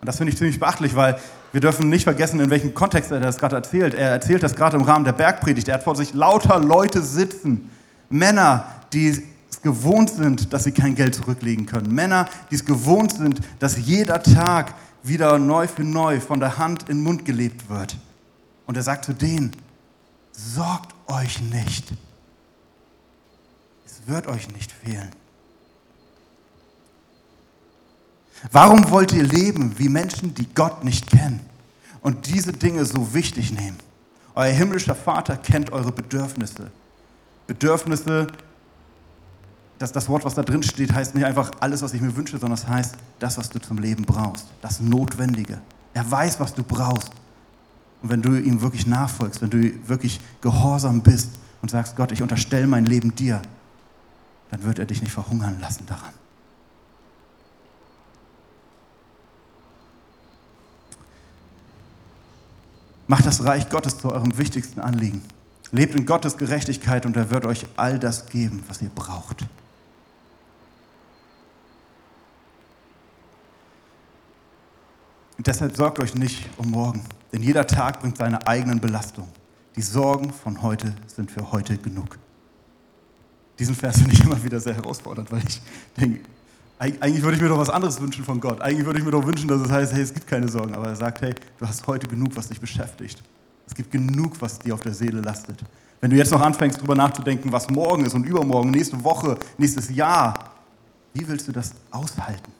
Und 0.00 0.06
das 0.06 0.16
finde 0.16 0.32
ich 0.32 0.38
ziemlich 0.38 0.60
beachtlich, 0.60 0.94
weil 0.96 1.18
wir 1.52 1.60
dürfen 1.60 1.88
nicht 1.88 2.04
vergessen, 2.04 2.40
in 2.40 2.50
welchem 2.50 2.74
Kontext 2.74 3.10
er 3.10 3.20
das 3.20 3.38
gerade 3.38 3.56
erzählt. 3.56 3.94
Er 3.94 4.10
erzählt 4.10 4.42
das 4.42 4.54
gerade 4.54 4.76
im 4.76 4.82
Rahmen 4.82 5.04
der 5.04 5.12
Bergpredigt. 5.12 5.68
Er 5.68 5.74
hat 5.74 5.82
vor 5.82 5.96
sich 5.96 6.14
lauter 6.14 6.58
Leute 6.58 7.00
sitzen, 7.02 7.70
Männer, 8.10 8.66
die 8.92 9.08
es 9.08 9.62
gewohnt 9.62 10.10
sind, 10.10 10.52
dass 10.52 10.64
sie 10.64 10.72
kein 10.72 10.94
Geld 10.94 11.14
zurücklegen 11.14 11.66
können. 11.66 11.92
Männer, 11.94 12.28
die 12.50 12.56
es 12.56 12.64
gewohnt 12.64 13.12
sind, 13.12 13.40
dass 13.60 13.78
jeder 13.78 14.22
Tag 14.22 14.74
wieder 15.02 15.38
neu 15.38 15.68
für 15.68 15.84
neu 15.84 16.20
von 16.20 16.40
der 16.40 16.58
Hand 16.58 16.88
in 16.88 16.98
den 16.98 17.04
Mund 17.04 17.24
gelebt 17.24 17.68
wird. 17.70 17.96
Und 18.66 18.76
er 18.76 18.82
sagt 18.82 19.04
zu 19.04 19.14
denen, 19.14 19.52
sorgt 20.38 20.94
euch 21.08 21.40
nicht. 21.40 21.92
Es 23.84 24.06
wird 24.06 24.26
euch 24.28 24.48
nicht 24.52 24.70
fehlen. 24.70 25.10
Warum 28.52 28.90
wollt 28.90 29.12
ihr 29.12 29.24
leben 29.24 29.78
wie 29.78 29.88
Menschen, 29.88 30.34
die 30.34 30.46
Gott 30.54 30.84
nicht 30.84 31.08
kennen 31.08 31.40
und 32.02 32.26
diese 32.28 32.52
Dinge 32.52 32.84
so 32.84 33.12
wichtig 33.14 33.52
nehmen? 33.52 33.78
Euer 34.36 34.52
himmlischer 34.52 34.94
Vater 34.94 35.36
kennt 35.36 35.72
eure 35.72 35.90
Bedürfnisse. 35.90 36.70
Bedürfnisse, 37.48 38.28
dass 39.80 39.90
das 39.90 40.08
Wort, 40.08 40.24
was 40.24 40.34
da 40.34 40.42
drin 40.42 40.62
steht, 40.62 40.92
heißt 40.92 41.16
nicht 41.16 41.24
einfach 41.24 41.50
alles, 41.58 41.82
was 41.82 41.94
ich 41.94 42.00
mir 42.00 42.14
wünsche, 42.14 42.38
sondern 42.38 42.58
es 42.58 42.68
heißt 42.68 42.94
das, 43.18 43.38
was 43.38 43.48
du 43.48 43.58
zum 43.58 43.78
Leben 43.78 44.04
brauchst, 44.04 44.46
das 44.62 44.78
Notwendige. 44.78 45.60
Er 45.94 46.08
weiß, 46.08 46.38
was 46.38 46.54
du 46.54 46.62
brauchst. 46.62 47.10
Und 48.02 48.10
wenn 48.10 48.22
du 48.22 48.36
ihm 48.36 48.60
wirklich 48.60 48.86
nachfolgst, 48.86 49.42
wenn 49.42 49.50
du 49.50 49.88
wirklich 49.88 50.20
gehorsam 50.40 51.02
bist 51.02 51.30
und 51.62 51.70
sagst, 51.70 51.96
Gott, 51.96 52.12
ich 52.12 52.22
unterstelle 52.22 52.66
mein 52.66 52.86
Leben 52.86 53.14
dir, 53.14 53.42
dann 54.50 54.62
wird 54.62 54.78
er 54.78 54.86
dich 54.86 55.02
nicht 55.02 55.12
verhungern 55.12 55.58
lassen 55.60 55.84
daran. 55.86 56.12
Macht 63.08 63.26
das 63.26 63.42
Reich 63.42 63.68
Gottes 63.70 63.98
zu 63.98 64.12
eurem 64.12 64.36
wichtigsten 64.36 64.80
Anliegen. 64.80 65.22
Lebt 65.72 65.94
in 65.94 66.06
Gottes 66.06 66.36
Gerechtigkeit 66.36 67.06
und 67.06 67.16
er 67.16 67.30
wird 67.30 67.46
euch 67.46 67.66
all 67.76 67.98
das 67.98 68.26
geben, 68.26 68.62
was 68.68 68.80
ihr 68.82 68.90
braucht. 68.90 69.46
Und 75.38 75.46
deshalb 75.46 75.76
sorgt 75.76 76.00
euch 76.00 76.14
nicht 76.14 76.48
um 76.58 76.70
morgen, 76.70 77.00
denn 77.32 77.42
jeder 77.42 77.66
Tag 77.66 78.00
bringt 78.00 78.18
seine 78.18 78.46
eigenen 78.46 78.80
Belastungen. 78.80 79.30
Die 79.76 79.82
Sorgen 79.82 80.32
von 80.32 80.60
heute 80.62 80.94
sind 81.06 81.30
für 81.30 81.52
heute 81.52 81.78
genug. 81.78 82.18
Diesen 83.58 83.76
Vers 83.76 83.98
finde 83.98 84.12
ich 84.14 84.24
immer 84.24 84.42
wieder 84.42 84.58
sehr 84.58 84.74
herausfordernd, 84.74 85.30
weil 85.30 85.42
ich 85.46 85.62
denke, 85.96 86.20
eigentlich 86.78 87.22
würde 87.22 87.36
ich 87.36 87.42
mir 87.42 87.48
doch 87.48 87.58
was 87.58 87.70
anderes 87.70 88.00
wünschen 88.00 88.24
von 88.24 88.40
Gott. 88.40 88.60
Eigentlich 88.60 88.84
würde 88.84 88.98
ich 88.98 89.04
mir 89.04 89.12
doch 89.12 89.24
wünschen, 89.24 89.48
dass 89.48 89.60
es 89.60 89.70
heißt, 89.70 89.92
hey, 89.92 90.02
es 90.02 90.12
gibt 90.12 90.26
keine 90.26 90.48
Sorgen. 90.48 90.74
Aber 90.74 90.88
er 90.88 90.96
sagt, 90.96 91.20
hey, 91.22 91.34
du 91.58 91.66
hast 91.66 91.86
heute 91.86 92.06
genug, 92.06 92.36
was 92.36 92.48
dich 92.48 92.60
beschäftigt. 92.60 93.22
Es 93.66 93.74
gibt 93.74 93.90
genug, 93.90 94.40
was 94.40 94.58
dir 94.58 94.74
auf 94.74 94.80
der 94.80 94.94
Seele 94.94 95.20
lastet. 95.20 95.60
Wenn 96.00 96.10
du 96.10 96.16
jetzt 96.16 96.30
noch 96.30 96.40
anfängst, 96.40 96.78
darüber 96.78 96.94
nachzudenken, 96.94 97.50
was 97.52 97.68
morgen 97.68 98.04
ist 98.04 98.14
und 98.14 98.24
übermorgen, 98.24 98.70
nächste 98.70 99.02
Woche, 99.02 99.36
nächstes 99.56 99.90
Jahr, 99.90 100.52
wie 101.14 101.26
willst 101.26 101.48
du 101.48 101.52
das 101.52 101.72
aushalten? 101.90 102.52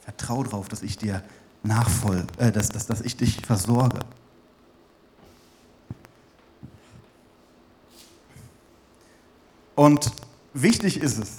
Vertrau 0.00 0.42
darauf, 0.42 0.68
dass 0.68 0.82
ich 0.82 0.98
dir 0.98 1.22
nachfolge, 1.64 2.26
äh, 2.38 2.52
dass, 2.52 2.68
dass, 2.68 2.86
dass 2.86 3.00
ich 3.00 3.16
dich 3.16 3.44
versorge. 3.44 4.00
Und 9.74 10.12
wichtig 10.52 11.00
ist 11.00 11.18
es, 11.18 11.30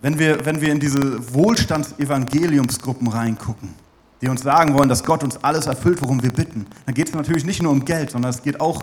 wenn 0.00 0.18
wir, 0.18 0.44
wenn 0.44 0.60
wir 0.60 0.72
in 0.72 0.80
diese 0.80 1.32
Wohlstandsevangeliumsgruppen 1.34 3.08
reingucken, 3.08 3.74
die 4.20 4.28
uns 4.28 4.42
sagen 4.42 4.74
wollen, 4.74 4.88
dass 4.88 5.04
Gott 5.04 5.22
uns 5.22 5.36
alles 5.44 5.66
erfüllt, 5.66 6.00
worum 6.00 6.22
wir 6.22 6.32
bitten, 6.32 6.66
dann 6.86 6.94
geht 6.94 7.08
es 7.08 7.14
natürlich 7.14 7.44
nicht 7.44 7.62
nur 7.62 7.72
um 7.72 7.84
Geld, 7.84 8.10
sondern 8.10 8.30
es 8.30 8.42
geht 8.42 8.60
auch 8.60 8.82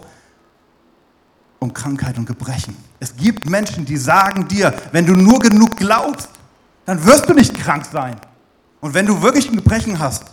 um 1.60 1.74
Krankheit 1.74 2.18
und 2.18 2.26
Gebrechen. 2.26 2.76
Es 3.00 3.16
gibt 3.16 3.50
Menschen, 3.50 3.86
die 3.86 3.98
sagen 3.98 4.48
dir, 4.48 4.74
wenn 4.92 5.06
du 5.06 5.14
nur 5.14 5.40
genug 5.40 5.76
glaubst, 5.78 6.30
dann 6.86 7.06
wirst 7.06 7.28
du 7.30 7.34
nicht 7.34 7.54
krank 7.54 7.86
sein. 7.86 8.16
Und 8.82 8.94
wenn 8.94 9.06
du 9.06 9.22
wirklich 9.22 9.50
ein 9.50 9.58
Gebrechen 9.58 10.00
hast, 10.00 10.26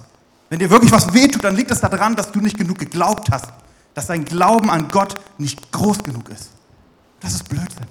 wenn 0.48 0.58
dir 0.58 0.70
wirklich 0.70 0.92
was 0.92 1.12
wehtut, 1.12 1.44
dann 1.44 1.56
liegt 1.56 1.70
es 1.70 1.80
daran, 1.80 2.14
dass 2.14 2.30
du 2.32 2.40
nicht 2.40 2.56
genug 2.56 2.78
geglaubt 2.78 3.30
hast, 3.30 3.52
dass 3.94 4.06
dein 4.06 4.24
Glauben 4.24 4.70
an 4.70 4.88
Gott 4.88 5.14
nicht 5.38 5.72
groß 5.72 5.98
genug 6.02 6.28
ist. 6.28 6.50
Das 7.20 7.34
ist 7.34 7.48
Blödsinn. 7.48 7.86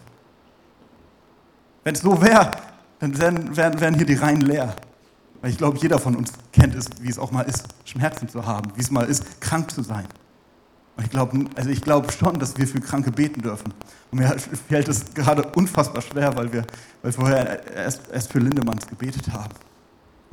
Wenn 1.84 1.96
es 1.96 2.02
so 2.02 2.22
wäre, 2.22 2.52
dann 3.00 3.18
wären, 3.18 3.56
wären, 3.56 3.80
wären 3.80 3.96
hier 3.96 4.06
die 4.06 4.16
Reihen 4.16 4.42
leer. 4.42 4.76
Weil 5.42 5.52
ich 5.52 5.58
glaube, 5.58 5.78
jeder 5.80 6.00
von 6.00 6.16
uns 6.16 6.32
kennt 6.54 6.76
es, 6.76 6.88
wie 7.02 7.10
es 7.10 7.20
auch 7.20 7.32
mal 7.32 7.44
ist, 7.44 7.66
Schmerzen 7.84 8.30
zu 8.30 8.46
haben, 8.46 8.72
wie 8.76 8.82
es 8.82 8.90
mal 8.90 9.06
ist, 9.06 9.42
krank 9.42 9.70
zu 9.70 9.84
sein. 9.84 10.06
Und 10.98 11.04
ich 11.04 11.10
glaube 11.10 11.46
also 11.56 11.70
glaub 11.82 12.12
schon, 12.12 12.40
dass 12.40 12.58
wir 12.58 12.68
für 12.68 12.80
Kranke 12.80 13.12
beten 13.12 13.42
dürfen. 13.42 13.74
Und 14.12 14.20
mir 14.20 14.36
fällt 14.70 14.88
es 14.88 15.14
gerade 15.14 15.44
unfassbar 15.44 16.02
schwer, 16.02 16.36
weil 16.36 16.52
wir, 16.54 16.66
weil 17.02 17.12
vorher 17.12 17.76
erst, 17.76 18.02
erst 18.12 18.32
für 18.32 18.40
Lindemanns 18.40 18.88
gebetet 18.88 19.32
haben. 19.32 19.54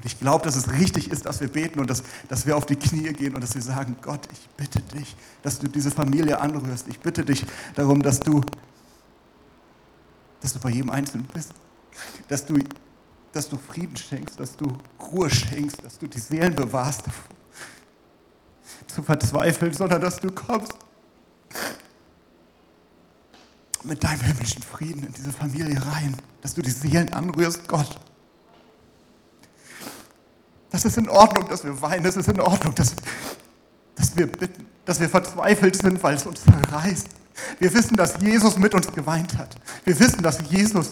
Und 0.03 0.07
ich 0.07 0.19
glaube, 0.19 0.45
dass 0.45 0.57
es 0.57 0.71
richtig 0.73 1.11
ist, 1.11 1.27
dass 1.27 1.41
wir 1.41 1.49
beten 1.49 1.79
und 1.79 1.89
dass, 1.89 2.03
dass 2.29 2.47
wir 2.47 2.57
auf 2.57 2.67
die 2.67 2.77
Knie 2.77 3.13
gehen 3.13 3.35
und 3.35 3.41
dass 3.41 3.55
wir 3.55 3.63
sagen, 3.63 3.97
Gott, 4.03 4.29
ich 4.33 4.49
bitte 4.57 4.81
dich, 4.81 5.15
dass 5.43 5.61
du 5.61 5.69
diese 5.69 5.91
Familie 5.91 6.41
anrührst. 6.41 6.89
Ich 6.89 6.99
bitte 6.99 7.25
dich 7.25 7.45
darum, 7.75 8.03
dass 8.03 8.21
du, 8.21 8.41
dass 10.41 10.53
du 10.53 10.59
bei 10.59 10.71
jedem 10.71 10.91
Einzelnen 10.91 11.27
bist 11.33 11.53
dass 12.29 12.45
du, 12.47 12.59
dass 13.33 13.49
du 13.49 13.57
Frieden 13.57 13.97
schenkst, 13.97 14.39
dass 14.39 14.57
du 14.57 14.67
Ruhe 15.01 15.31
schenkst, 15.31 15.85
dass 15.85 15.99
du 15.99 16.07
die 16.07 16.21
Seelen 16.21 16.55
bewahrst, 16.55 17.05
zu 18.87 19.03
verzweifeln, 19.03 19.73
sondern 19.73 20.01
dass 20.01 20.17
du 20.17 20.31
kommst 20.31 20.73
mit 23.85 24.03
deinem 24.03 24.21
himmlischen 24.21 24.63
Frieden 24.63 25.05
in 25.05 25.13
diese 25.13 25.33
Familie 25.33 25.81
rein, 25.85 26.17
dass 26.41 26.55
du 26.55 26.63
die 26.63 26.71
Seelen 26.71 27.13
anrührst, 27.13 27.67
Gott. 27.69 27.99
Das 30.73 30.87
ist 30.87 30.97
in 30.97 31.09
Ordnung, 31.11 31.49
dass 31.49 31.65
wir 31.65 31.81
weinen, 31.83 32.03
das 32.03 32.17
ist 32.17 32.29
in 32.29 32.41
Ordnung, 32.41 32.75
dass, 32.75 32.95
dass 33.95 34.17
wir 34.17 34.27
bitten, 34.27 34.67
dass 34.87 34.99
wir 34.99 35.09
verzweifelt 35.09 35.77
sind, 35.77 36.03
weil 36.03 36.17
es 36.17 36.25
uns 36.25 36.43
zerreißt. 36.43 37.07
Wir 37.59 37.73
wissen, 37.75 37.97
dass 37.97 38.15
Jesus 38.21 38.57
mit 38.57 38.75
uns 38.75 38.91
geweint 38.93 39.37
hat. 39.37 39.55
Wir 39.85 39.99
wissen, 39.99 40.23
dass 40.23 40.39
Jesus 40.51 40.91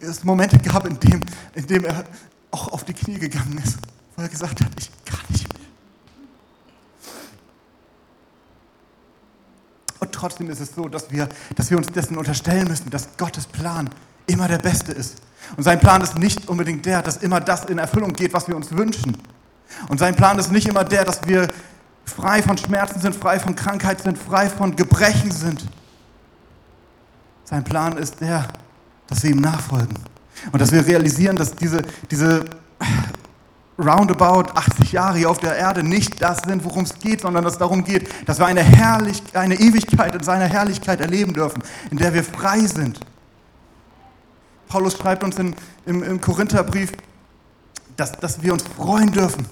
es 0.00 0.24
Momente 0.24 0.58
gab, 0.58 0.86
in 0.86 0.98
dem, 0.98 1.20
in 1.54 1.66
dem 1.66 1.84
er 1.84 2.04
auch 2.50 2.68
auf 2.72 2.84
die 2.84 2.92
Knie 2.92 3.18
gegangen 3.18 3.60
ist, 3.64 3.78
wo 4.16 4.22
er 4.22 4.28
gesagt 4.28 4.60
hat, 4.60 4.70
ich 4.78 4.90
kann 5.04 5.20
nicht 5.28 5.52
mehr. 5.52 5.62
Und 10.00 10.12
trotzdem 10.12 10.50
ist 10.50 10.60
es 10.60 10.74
so, 10.74 10.88
dass 10.88 11.10
wir, 11.10 11.28
dass 11.56 11.70
wir 11.70 11.78
uns 11.78 11.86
dessen 11.88 12.16
unterstellen 12.16 12.68
müssen, 12.68 12.90
dass 12.90 13.16
Gottes 13.16 13.46
Plan 13.46 13.90
immer 14.26 14.48
der 14.48 14.58
beste 14.58 14.92
ist. 14.92 15.22
Und 15.56 15.62
sein 15.62 15.80
Plan 15.80 16.02
ist 16.02 16.18
nicht 16.18 16.48
unbedingt 16.48 16.86
der, 16.86 17.02
dass 17.02 17.18
immer 17.18 17.40
das 17.40 17.64
in 17.66 17.78
Erfüllung 17.78 18.12
geht, 18.12 18.32
was 18.32 18.48
wir 18.48 18.56
uns 18.56 18.70
wünschen. 18.72 19.16
Und 19.88 19.98
sein 19.98 20.14
Plan 20.14 20.38
ist 20.38 20.52
nicht 20.52 20.68
immer 20.68 20.84
der, 20.84 21.04
dass 21.04 21.26
wir 21.26 21.48
frei 22.04 22.42
von 22.42 22.56
Schmerzen 22.56 23.00
sind, 23.00 23.14
frei 23.14 23.38
von 23.38 23.56
Krankheit 23.56 24.02
sind, 24.02 24.18
frei 24.18 24.48
von 24.48 24.76
Gebrechen 24.76 25.30
sind. 25.30 25.64
Sein 27.44 27.64
Plan 27.64 27.96
ist 27.96 28.20
der, 28.20 28.46
dass 29.06 29.22
wir 29.22 29.30
ihm 29.30 29.40
nachfolgen 29.40 29.98
und 30.52 30.60
dass 30.60 30.72
wir 30.72 30.86
realisieren, 30.86 31.36
dass 31.36 31.54
diese, 31.54 31.82
diese 32.10 32.44
roundabout 33.78 34.50
80 34.54 34.92
Jahre 34.92 35.18
hier 35.18 35.30
auf 35.30 35.38
der 35.38 35.56
Erde 35.56 35.82
nicht 35.82 36.22
das 36.22 36.42
sind, 36.42 36.64
worum 36.64 36.84
es 36.84 36.94
geht, 36.98 37.22
sondern 37.22 37.44
dass 37.44 37.54
es 37.54 37.58
darum 37.58 37.84
geht, 37.84 38.08
dass 38.26 38.38
wir 38.38 38.46
eine, 38.46 38.62
Herrlich 38.62 39.22
eine 39.34 39.56
Ewigkeit 39.56 40.14
in 40.14 40.22
seiner 40.22 40.46
Herrlichkeit 40.46 41.00
erleben 41.00 41.34
dürfen, 41.34 41.62
in 41.90 41.98
der 41.98 42.14
wir 42.14 42.24
frei 42.24 42.60
sind. 42.60 43.00
Paulus 44.74 44.98
schreibt 44.98 45.22
uns 45.22 45.38
in, 45.38 45.54
im, 45.86 46.02
im 46.02 46.20
Korintherbrief, 46.20 46.90
dass, 47.96 48.10
dass 48.10 48.42
wir 48.42 48.52
uns 48.52 48.64
freuen 48.64 49.12
dürfen, 49.12 49.46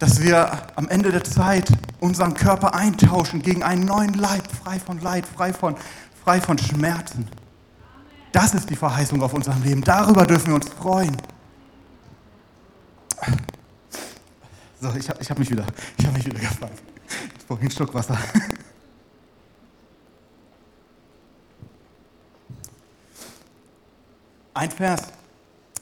dass 0.00 0.20
wir 0.20 0.50
am 0.74 0.88
Ende 0.88 1.12
der 1.12 1.22
Zeit 1.22 1.68
unseren 2.00 2.34
Körper 2.34 2.74
eintauschen 2.74 3.40
gegen 3.40 3.62
einen 3.62 3.84
neuen 3.84 4.14
Leib, 4.14 4.42
frei 4.50 4.80
von 4.80 5.00
Leid, 5.00 5.24
frei 5.28 5.52
von, 5.52 5.76
frei 6.24 6.40
von 6.40 6.58
Schmerzen. 6.58 7.28
Das 8.32 8.52
ist 8.52 8.68
die 8.68 8.74
Verheißung 8.74 9.22
auf 9.22 9.32
unserem 9.32 9.62
Leben. 9.62 9.84
Darüber 9.84 10.26
dürfen 10.26 10.48
wir 10.48 10.54
uns 10.56 10.70
freuen. 10.70 11.16
So, 14.80 14.92
ich 14.98 15.08
habe 15.08 15.22
ich 15.22 15.30
hab 15.30 15.38
mich 15.38 15.50
wieder, 15.52 15.66
ich 15.98 16.04
habe 16.04 16.16
mich 16.16 16.26
wieder 16.26 16.40
gefangen. 16.40 16.74
Ich 17.38 17.46
brauche 17.46 17.60
einen 17.60 17.70
Schluck 17.70 17.94
Wasser. 17.94 18.18
Ein 24.56 24.70
Vers, 24.70 25.02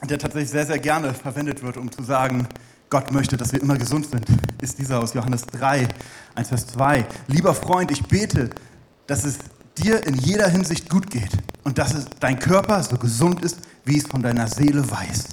der 0.03 0.19
tatsächlich 0.19 0.51
sehr, 0.51 0.67
sehr 0.67 0.81
gerne 0.81 1.15
verwendet 1.15 1.63
wird, 1.63 1.77
um 1.77 1.93
zu 1.93 2.03
sagen, 2.03 2.49
Gott 2.91 3.13
möchte, 3.13 3.37
dass 3.37 3.53
wir 3.53 3.63
immer 3.63 3.79
gesund 3.79 4.11
sind, 4.11 4.27
ist 4.61 4.81
dieser 4.81 4.99
aus 4.99 5.15
Johannes 5.15 5.47
3, 5.47 5.87
1 6.35 6.49
Vers 6.49 6.67
2. 6.67 7.07
Lieber 7.29 7.55
Freund, 7.55 7.93
ich 7.93 8.03
bete, 8.03 8.51
dass 9.07 9.23
es 9.25 9.39
dir 9.79 10.05
in 10.05 10.17
jeder 10.17 10.49
Hinsicht 10.49 10.91
gut 10.91 11.09
geht 11.09 11.31
und 11.63 11.79
dass 11.79 11.95
es 11.95 12.07
dein 12.19 12.37
Körper 12.41 12.83
so 12.83 12.97
gesund 12.97 13.45
ist, 13.45 13.59
wie 13.85 13.99
es 13.99 14.09
von 14.09 14.25
deiner 14.25 14.49
Seele 14.49 14.91
weiß. 14.91 15.27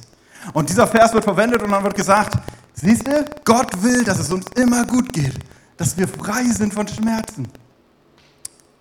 Und 0.53 0.69
dieser 0.69 0.85
Vers 0.85 1.11
wird 1.11 1.23
verwendet 1.23 1.63
und 1.63 1.71
dann 1.71 1.83
wird 1.83 1.95
gesagt, 1.95 2.37
siehst 2.75 3.07
du, 3.07 3.25
Gott 3.43 3.81
will, 3.81 4.03
dass 4.03 4.19
es 4.19 4.31
uns 4.31 4.45
immer 4.55 4.85
gut 4.85 5.11
geht, 5.11 5.33
dass 5.77 5.97
wir 5.97 6.07
frei 6.07 6.43
sind 6.43 6.75
von 6.75 6.87
Schmerzen. 6.87 7.47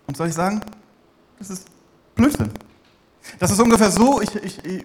Und 0.07 0.19
soll 0.19 0.29
ich 0.29 0.35
sagen, 0.35 0.61
das 1.39 1.49
ist 1.49 1.67
Blödsinn. 2.15 2.51
Das 3.39 3.51
ist 3.51 3.61
ungefähr 3.61 3.91
so, 3.91 4.21
ich, 4.21 4.35
ich, 4.37 4.85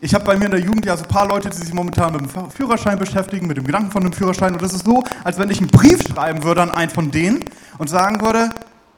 ich, 0.00 0.14
habe 0.14 0.24
bei 0.24 0.36
mir 0.36 0.46
in 0.46 0.50
der 0.52 0.60
Jugend 0.60 0.86
ja 0.86 0.96
so 0.96 1.04
ein 1.04 1.08
paar 1.08 1.28
Leute, 1.28 1.50
die 1.50 1.56
sich 1.56 1.72
momentan 1.72 2.12
mit 2.12 2.22
dem 2.22 2.50
Führerschein 2.50 2.98
beschäftigen, 2.98 3.46
mit 3.46 3.56
dem 3.56 3.64
Gedanken 3.64 3.90
von 3.90 4.02
einem 4.02 4.12
Führerschein. 4.12 4.54
Und 4.54 4.62
das 4.62 4.72
ist 4.72 4.84
so, 4.84 5.04
als 5.24 5.38
wenn 5.38 5.50
ich 5.50 5.58
einen 5.58 5.68
Brief 5.68 6.02
schreiben 6.02 6.42
würde 6.42 6.62
an 6.62 6.70
einen 6.70 6.90
von 6.90 7.10
denen 7.10 7.44
und 7.78 7.88
sagen 7.88 8.20
würde, 8.20 8.50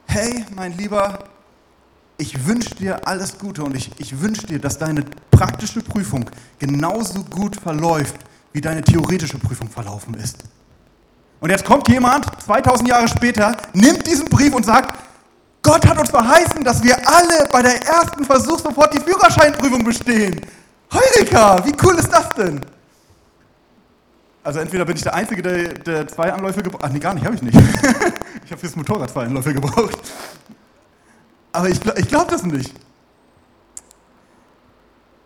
hey, 0.07 0.45
mein 0.55 0.77
Lieber, 0.77 1.25
ich 2.17 2.47
wünsche 2.47 2.75
dir 2.75 3.07
alles 3.07 3.39
Gute 3.39 3.65
und 3.65 3.75
ich, 3.75 3.91
ich 3.99 4.21
wünsche 4.21 4.47
dir, 4.47 4.59
dass 4.59 4.79
deine 4.79 5.05
praktische 5.31 5.81
Prüfung 5.81 6.31
genauso 6.59 7.25
gut 7.25 7.57
verläuft, 7.57 8.17
wie 8.53 8.61
deine 8.61 8.83
theoretische 8.83 9.39
Prüfung 9.39 9.69
verlaufen 9.69 10.15
ist. 10.15 10.45
Und 11.41 11.51
jetzt 11.51 11.65
kommt 11.65 11.89
jemand, 11.89 12.27
2000 12.43 12.89
Jahre 12.89 13.09
später, 13.09 13.57
nimmt 13.73 14.07
diesen 14.07 14.27
Brief 14.27 14.55
und 14.55 14.65
sagt, 14.65 14.97
Gott 15.65 15.87
hat 15.87 15.99
uns 15.99 16.11
verheißen, 16.11 16.63
dass 16.63 16.83
wir 16.83 16.97
alle 17.09 17.49
bei 17.51 17.63
der 17.63 17.83
ersten 17.83 18.25
Versuch 18.25 18.59
sofort 18.59 18.93
die 18.93 19.01
Führerscheinprüfung 19.01 19.83
bestehen. 19.83 20.41
Heureka, 20.93 21.65
wie 21.65 21.73
cool 21.83 21.95
ist 21.97 22.13
das 22.13 22.29
denn? 22.37 22.61
Also 24.43 24.61
entweder 24.61 24.85
bin 24.85 24.95
ich 24.95 25.03
der 25.03 25.15
Einzige, 25.15 25.41
der, 25.41 25.73
der 25.73 26.07
zwei 26.07 26.31
Anläufe 26.31 26.63
gebraucht 26.63 26.83
Ach 26.85 26.91
nee, 26.91 26.99
gar 26.99 27.15
nicht, 27.15 27.25
habe 27.25 27.35
ich 27.35 27.43
nicht. 27.43 27.57
ich 28.45 28.51
habe 28.51 28.61
fürs 28.61 28.77
Motorrad 28.77 29.11
zwei 29.11 29.25
Anläufe 29.25 29.55
gebraucht. 29.55 29.99
Aber 31.51 31.69
ich, 31.71 31.81
ich 31.97 32.09
glaube 32.09 32.31
das 32.31 32.43
nicht. 32.43 32.75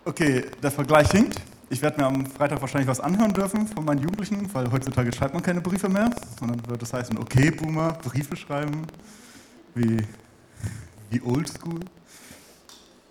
Okay, 0.05 0.45
der 0.63 0.71
Vergleich 0.71 1.11
hinkt. 1.11 1.41
Ich 1.69 1.83
werde 1.83 2.01
mir 2.01 2.07
am 2.07 2.25
Freitag 2.27 2.61
wahrscheinlich 2.61 2.89
was 2.89 3.01
anhören 3.01 3.33
dürfen 3.33 3.67
von 3.67 3.85
meinen 3.85 4.03
Jugendlichen, 4.03 4.49
weil 4.55 4.71
heutzutage 4.71 5.13
schreibt 5.13 5.35
man 5.35 5.43
keine 5.43 5.61
Briefe 5.61 5.89
mehr. 5.89 6.11
Dann 6.39 6.63
wird 6.69 6.83
es 6.83 6.93
heißen, 6.93 7.19
okay, 7.19 7.51
Boomer, 7.51 7.95
Briefe 8.05 8.37
schreiben. 8.37 8.87
Wie 9.75 9.99
wie 11.11 11.21
oldschool. 11.23 11.81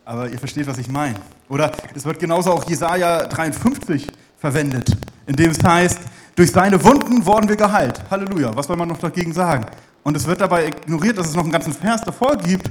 Aber 0.06 0.30
ihr 0.30 0.40
versteht, 0.40 0.68
was 0.68 0.78
ich 0.78 0.90
meine. 0.90 1.16
Oder 1.50 1.72
es 1.94 2.06
wird 2.06 2.20
genauso 2.20 2.52
auch 2.52 2.68
Jesaja 2.70 3.28
53 3.28 4.08
verwendet, 4.38 4.96
in 5.26 5.36
dem 5.36 5.52
es 5.52 5.64
heißt, 5.64 6.00
durch 6.36 6.52
seine 6.52 6.84
Wunden 6.84 7.26
wurden 7.26 7.50
wir 7.50 7.56
geheilt. 7.56 8.00
Halleluja. 8.10 8.56
Was 8.56 8.68
soll 8.68 8.78
man 8.78 8.88
noch 8.88 9.00
dagegen 9.00 9.34
sagen? 9.34 9.66
Und 10.04 10.16
es 10.16 10.26
wird 10.28 10.40
dabei 10.40 10.68
ignoriert, 10.68 11.18
dass 11.18 11.28
es 11.28 11.36
noch 11.36 11.44
einen 11.44 11.52
ganzen 11.52 11.74
Vers 11.74 12.02
davor 12.02 12.38
gibt, 12.38 12.70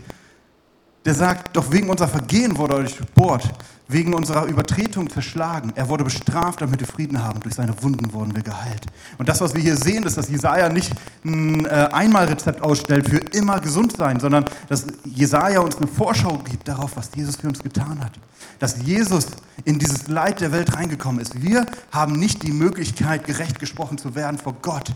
der 1.06 1.14
sagt, 1.14 1.56
doch 1.56 1.70
wegen 1.70 1.88
unserer 1.88 2.08
Vergehen 2.08 2.56
wurde 2.58 2.74
er 2.74 2.80
durchbohrt, 2.80 3.48
wegen 3.86 4.12
unserer 4.12 4.46
Übertretung 4.46 5.08
zerschlagen. 5.08 5.72
Er 5.76 5.88
wurde 5.88 6.02
bestraft, 6.02 6.60
damit 6.60 6.80
wir 6.80 6.88
Frieden 6.88 7.22
haben. 7.22 7.38
Durch 7.40 7.54
seine 7.54 7.80
Wunden 7.80 8.12
wurden 8.12 8.34
wir 8.34 8.42
geheilt. 8.42 8.84
Und 9.16 9.28
das, 9.28 9.40
was 9.40 9.54
wir 9.54 9.62
hier 9.62 9.76
sehen, 9.76 10.02
ist, 10.02 10.16
dass 10.16 10.28
Jesaja 10.28 10.68
nicht 10.68 10.90
ein 11.24 11.64
äh, 11.64 11.88
Einmalrezept 11.92 12.60
ausstellt 12.60 13.08
für 13.08 13.18
immer 13.18 13.60
gesund 13.60 13.96
sein, 13.96 14.18
sondern 14.18 14.46
dass 14.68 14.86
Jesaja 15.04 15.60
uns 15.60 15.76
eine 15.76 15.86
Vorschau 15.86 16.38
gibt 16.38 16.66
darauf, 16.66 16.96
was 16.96 17.10
Jesus 17.14 17.36
für 17.36 17.46
uns 17.46 17.60
getan 17.60 18.00
hat. 18.02 18.18
Dass 18.58 18.82
Jesus 18.82 19.28
in 19.64 19.78
dieses 19.78 20.08
Leid 20.08 20.40
der 20.40 20.50
Welt 20.50 20.74
reingekommen 20.74 21.20
ist. 21.20 21.40
Wir 21.40 21.66
haben 21.92 22.14
nicht 22.14 22.42
die 22.42 22.52
Möglichkeit, 22.52 23.24
gerecht 23.24 23.60
gesprochen 23.60 23.98
zu 23.98 24.16
werden 24.16 24.38
vor 24.38 24.56
Gott 24.60 24.92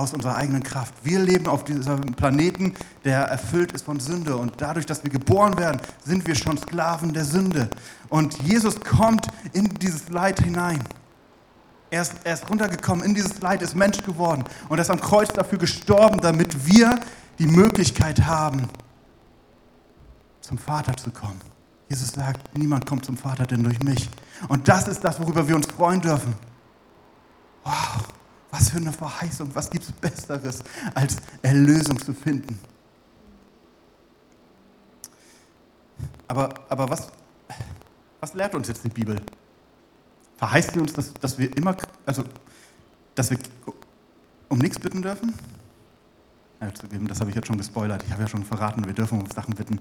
aus 0.00 0.14
unserer 0.14 0.36
eigenen 0.36 0.62
Kraft. 0.62 0.94
Wir 1.04 1.20
leben 1.20 1.46
auf 1.46 1.64
diesem 1.64 2.00
Planeten, 2.14 2.74
der 3.04 3.20
erfüllt 3.20 3.72
ist 3.72 3.84
von 3.84 4.00
Sünde. 4.00 4.36
Und 4.36 4.54
dadurch, 4.58 4.86
dass 4.86 5.04
wir 5.04 5.10
geboren 5.10 5.58
werden, 5.58 5.80
sind 6.04 6.26
wir 6.26 6.34
schon 6.34 6.56
Sklaven 6.56 7.12
der 7.12 7.24
Sünde. 7.24 7.68
Und 8.08 8.42
Jesus 8.42 8.80
kommt 8.80 9.26
in 9.52 9.68
dieses 9.74 10.08
Leid 10.08 10.40
hinein. 10.40 10.82
Er 11.90 12.02
ist, 12.02 12.14
er 12.24 12.34
ist 12.34 12.48
runtergekommen 12.48 13.04
in 13.04 13.14
dieses 13.14 13.40
Leid, 13.40 13.62
ist 13.62 13.76
Mensch 13.76 14.02
geworden 14.02 14.44
und 14.68 14.78
ist 14.78 14.90
am 14.90 15.00
Kreuz 15.00 15.28
dafür 15.32 15.58
gestorben, 15.58 16.20
damit 16.20 16.66
wir 16.66 16.98
die 17.38 17.46
Möglichkeit 17.46 18.24
haben, 18.26 18.68
zum 20.40 20.56
Vater 20.56 20.96
zu 20.96 21.10
kommen. 21.10 21.40
Jesus 21.88 22.12
sagt, 22.12 22.56
niemand 22.56 22.86
kommt 22.86 23.04
zum 23.04 23.16
Vater 23.16 23.44
denn 23.46 23.64
durch 23.64 23.80
mich. 23.82 24.08
Und 24.48 24.68
das 24.68 24.86
ist 24.88 25.02
das, 25.02 25.20
worüber 25.20 25.46
wir 25.46 25.56
uns 25.56 25.66
freuen 25.66 26.00
dürfen. 26.00 26.34
Was 28.50 28.70
für 28.70 28.78
eine 28.78 28.92
Verheißung, 28.92 29.54
was 29.54 29.70
gibt 29.70 29.84
es 29.84 29.92
Besseres, 29.92 30.62
als 30.94 31.16
Erlösung 31.42 31.98
zu 32.00 32.12
finden? 32.12 32.58
Aber, 36.26 36.54
aber 36.68 36.88
was, 36.88 37.08
was 38.20 38.34
lehrt 38.34 38.54
uns 38.54 38.68
jetzt 38.68 38.84
die 38.84 38.88
Bibel? 38.88 39.20
Verheißt 40.36 40.72
sie 40.72 40.80
uns, 40.80 40.92
dass, 40.92 41.12
dass 41.14 41.38
wir 41.38 41.56
immer, 41.56 41.76
also, 42.06 42.24
dass 43.14 43.30
wir 43.30 43.38
um 44.48 44.58
nichts 44.58 44.78
bitten 44.78 45.02
dürfen? 45.02 45.34
Das 46.60 47.20
habe 47.20 47.30
ich 47.30 47.36
jetzt 47.36 47.46
schon 47.46 47.56
gespoilert. 47.56 48.02
Ich 48.04 48.12
habe 48.12 48.22
ja 48.22 48.28
schon 48.28 48.44
verraten, 48.44 48.84
wir 48.84 48.92
dürfen 48.92 49.20
um 49.20 49.30
Sachen 49.30 49.54
bitten. 49.54 49.80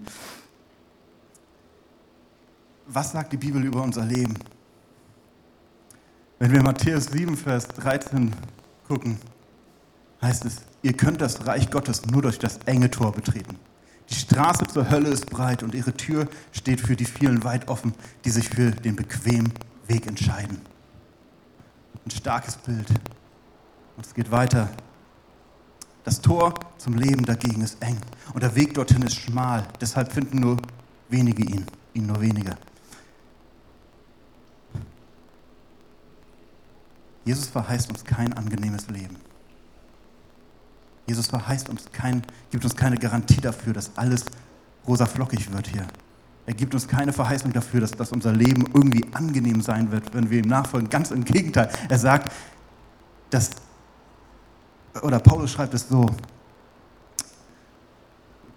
Was 2.87 3.11
sagt 3.11 3.33
die 3.33 3.37
Bibel 3.37 3.63
über 3.63 3.83
unser 3.83 4.05
Leben? 4.05 4.35
Wenn 6.39 6.51
wir 6.53 6.63
Matthäus 6.63 7.05
7, 7.07 7.35
Vers 7.35 7.67
13 7.67 8.33
gucken, 8.89 9.19
heißt 10.21 10.45
es, 10.45 10.57
ihr 10.81 10.93
könnt 10.93 11.21
das 11.21 11.45
Reich 11.45 11.69
Gottes 11.69 12.05
nur 12.07 12.23
durch 12.23 12.39
das 12.39 12.57
enge 12.65 12.89
Tor 12.89 13.13
betreten. 13.13 13.57
Die 14.09 14.15
Straße 14.15 14.65
zur 14.65 14.89
Hölle 14.89 15.09
ist 15.09 15.29
breit 15.29 15.61
und 15.61 15.75
ihre 15.75 15.93
Tür 15.93 16.27
steht 16.51 16.81
für 16.81 16.95
die 16.95 17.05
vielen 17.05 17.43
weit 17.43 17.67
offen, 17.67 17.93
die 18.25 18.31
sich 18.31 18.49
für 18.49 18.71
den 18.71 18.95
bequemen 18.95 19.53
Weg 19.87 20.07
entscheiden. 20.07 20.59
Ein 22.03 22.11
starkes 22.11 22.57
Bild. 22.57 22.89
Und 23.95 24.05
es 24.05 24.13
geht 24.15 24.31
weiter. 24.31 24.69
Das 26.03 26.21
Tor 26.21 26.55
zum 26.77 26.95
Leben 26.95 27.23
dagegen 27.25 27.61
ist 27.61 27.83
eng 27.83 27.97
und 28.33 28.41
der 28.41 28.55
Weg 28.55 28.73
dorthin 28.73 29.03
ist 29.03 29.17
schmal. 29.17 29.67
Deshalb 29.79 30.11
finden 30.11 30.39
nur 30.39 30.57
wenige 31.09 31.43
ihn, 31.43 31.65
ihn 31.93 32.07
nur 32.07 32.19
wenige. 32.19 32.57
Jesus 37.29 37.45
verheißt 37.45 37.91
uns 37.91 38.03
kein 38.03 38.33
angenehmes 38.33 38.89
Leben. 38.89 39.15
Jesus 41.05 41.27
verheißt 41.27 41.69
uns 41.69 41.83
kein, 41.91 42.23
gibt 42.49 42.63
uns 42.63 42.75
keine 42.75 42.97
Garantie 42.97 43.39
dafür, 43.39 43.71
dass 43.71 43.91
alles 43.97 44.25
rosa 44.87 45.05
flockig 45.05 45.51
wird 45.53 45.67
hier. 45.67 45.85
Er 46.47 46.55
gibt 46.55 46.73
uns 46.73 46.87
keine 46.87 47.13
Verheißung 47.13 47.53
dafür, 47.53 47.81
dass, 47.81 47.91
dass 47.91 48.11
unser 48.11 48.33
Leben 48.33 48.65
irgendwie 48.73 49.05
angenehm 49.13 49.61
sein 49.61 49.91
wird, 49.91 50.11
wenn 50.15 50.31
wir 50.31 50.39
ihm 50.39 50.49
nachfolgen. 50.49 50.89
Ganz 50.89 51.11
im 51.11 51.23
Gegenteil. 51.23 51.69
Er 51.87 51.99
sagt, 51.99 52.31
dass, 53.29 53.51
oder 55.03 55.19
Paulus 55.19 55.51
schreibt 55.51 55.75
es 55.75 55.87
so, 55.87 56.07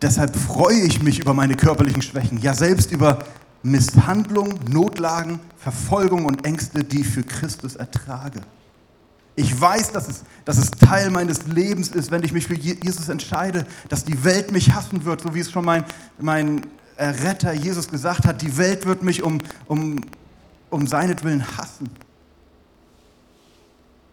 deshalb 0.00 0.34
freue 0.34 0.80
ich 0.80 1.02
mich 1.02 1.18
über 1.18 1.34
meine 1.34 1.56
körperlichen 1.56 2.00
Schwächen, 2.00 2.40
ja 2.40 2.54
selbst 2.54 2.90
über 2.90 3.18
Misshandlung, 3.62 4.58
Notlagen, 4.66 5.40
Verfolgung 5.58 6.24
und 6.24 6.46
Ängste, 6.46 6.82
die 6.84 7.02
ich 7.02 7.08
für 7.08 7.22
Christus 7.22 7.76
ertrage. 7.76 8.40
Ich 9.34 9.58
weiß, 9.58 9.92
dass 9.92 10.08
es, 10.08 10.24
dass 10.44 10.58
es 10.58 10.70
Teil 10.70 11.10
meines 11.10 11.46
Lebens 11.46 11.88
ist, 11.88 12.10
wenn 12.10 12.22
ich 12.22 12.32
mich 12.32 12.46
für 12.46 12.54
Jesus 12.54 13.08
entscheide, 13.08 13.66
dass 13.88 14.04
die 14.04 14.24
Welt 14.24 14.52
mich 14.52 14.74
hassen 14.74 15.04
wird, 15.04 15.22
so 15.22 15.34
wie 15.34 15.40
es 15.40 15.50
schon 15.50 15.64
mein, 15.64 15.84
mein 16.18 16.62
Retter 16.98 17.52
Jesus 17.52 17.88
gesagt 17.88 18.26
hat, 18.26 18.42
die 18.42 18.56
Welt 18.58 18.86
wird 18.86 19.02
mich 19.02 19.22
um, 19.22 19.38
um, 19.66 20.00
um 20.70 20.86
seinetwillen 20.86 21.56
hassen. 21.56 21.90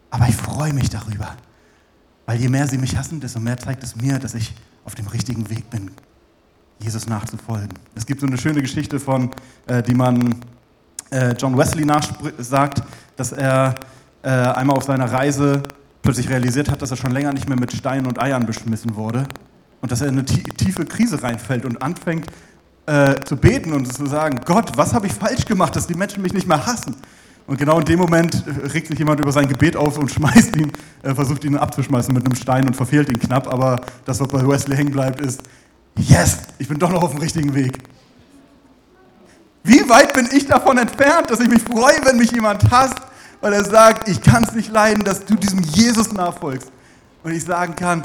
Aber 0.09 0.27
ich 0.27 0.35
freue 0.35 0.73
mich 0.73 0.89
darüber, 0.89 1.35
weil 2.25 2.39
je 2.39 2.49
mehr 2.49 2.67
sie 2.67 2.77
mich 2.77 2.97
hassen, 2.97 3.19
desto 3.19 3.39
mehr 3.39 3.57
zeigt 3.57 3.83
es 3.83 3.95
mir, 3.95 4.17
dass 4.19 4.33
ich 4.33 4.55
auf 4.85 4.95
dem 4.95 5.07
richtigen 5.07 5.49
Weg 5.49 5.69
bin, 5.69 5.91
Jesus 6.79 7.07
nachzufolgen. 7.07 7.77
Es 7.93 8.05
gibt 8.05 8.21
so 8.21 8.27
eine 8.27 8.37
schöne 8.37 8.61
Geschichte 8.61 8.99
von, 8.99 9.29
äh, 9.67 9.83
die 9.83 9.93
man 9.93 10.35
äh, 11.11 11.33
John 11.33 11.57
Wesley 11.57 11.85
nachsagt, 11.85 12.81
dass 13.17 13.33
er 13.33 13.75
äh, 14.23 14.29
einmal 14.29 14.77
auf 14.77 14.83
seiner 14.83 15.11
Reise 15.11 15.63
plötzlich 16.01 16.29
realisiert 16.29 16.69
hat, 16.69 16.81
dass 16.81 16.91
er 16.91 16.97
schon 16.97 17.11
länger 17.11 17.33
nicht 17.33 17.47
mehr 17.47 17.59
mit 17.59 17.73
Steinen 17.73 18.05
und 18.07 18.19
Eiern 18.19 18.45
beschmissen 18.45 18.95
wurde 18.95 19.27
und 19.81 19.91
dass 19.91 20.01
er 20.01 20.07
in 20.07 20.13
eine 20.13 20.25
tiefe 20.25 20.85
Krise 20.85 21.21
reinfällt 21.21 21.65
und 21.65 21.81
anfängt 21.81 22.27
äh, 22.85 23.15
zu 23.23 23.37
beten 23.37 23.73
und 23.73 23.91
zu 23.91 24.05
sagen, 24.07 24.41
Gott, 24.45 24.71
was 24.75 24.93
habe 24.93 25.07
ich 25.07 25.13
falsch 25.13 25.45
gemacht, 25.45 25.75
dass 25.75 25.87
die 25.87 25.93
Menschen 25.93 26.21
mich 26.23 26.33
nicht 26.33 26.47
mehr 26.47 26.65
hassen? 26.65 26.95
Und 27.47 27.57
genau 27.57 27.79
in 27.79 27.85
dem 27.85 27.99
Moment 27.99 28.43
äh, 28.45 28.67
regt 28.67 28.87
sich 28.87 28.99
jemand 28.99 29.19
über 29.19 29.31
sein 29.31 29.47
Gebet 29.47 29.75
auf 29.75 29.97
und 29.97 30.11
schmeißt 30.11 30.55
ihn, 30.55 30.71
äh, 31.03 31.13
versucht 31.13 31.43
ihn 31.43 31.57
abzuschmeißen 31.57 32.13
mit 32.13 32.25
einem 32.25 32.35
Stein 32.35 32.67
und 32.67 32.75
verfehlt 32.75 33.09
ihn 33.09 33.19
knapp. 33.19 33.51
Aber 33.51 33.81
das, 34.05 34.19
was 34.19 34.27
bei 34.27 34.47
Wesley 34.47 34.75
hängen 34.75 34.91
bleibt, 34.91 35.19
ist, 35.21 35.41
yes, 35.95 36.39
ich 36.57 36.67
bin 36.67 36.77
doch 36.79 36.91
noch 36.91 37.03
auf 37.03 37.11
dem 37.11 37.19
richtigen 37.19 37.53
Weg. 37.53 37.77
Wie 39.63 39.87
weit 39.89 40.13
bin 40.13 40.27
ich 40.31 40.47
davon 40.47 40.77
entfernt, 40.77 41.29
dass 41.29 41.39
ich 41.39 41.49
mich 41.49 41.61
freue, 41.61 42.03
wenn 42.05 42.17
mich 42.17 42.31
jemand 42.31 42.69
hasst, 42.71 43.01
weil 43.41 43.53
er 43.53 43.63
sagt, 43.63 44.07
ich 44.07 44.21
kann 44.21 44.43
es 44.43 44.53
nicht 44.53 44.71
leiden, 44.71 45.03
dass 45.03 45.25
du 45.25 45.35
diesem 45.35 45.61
Jesus 45.61 46.11
nachfolgst. 46.11 46.71
Und 47.23 47.31
ich 47.31 47.43
sagen 47.43 47.75
kann, 47.75 48.03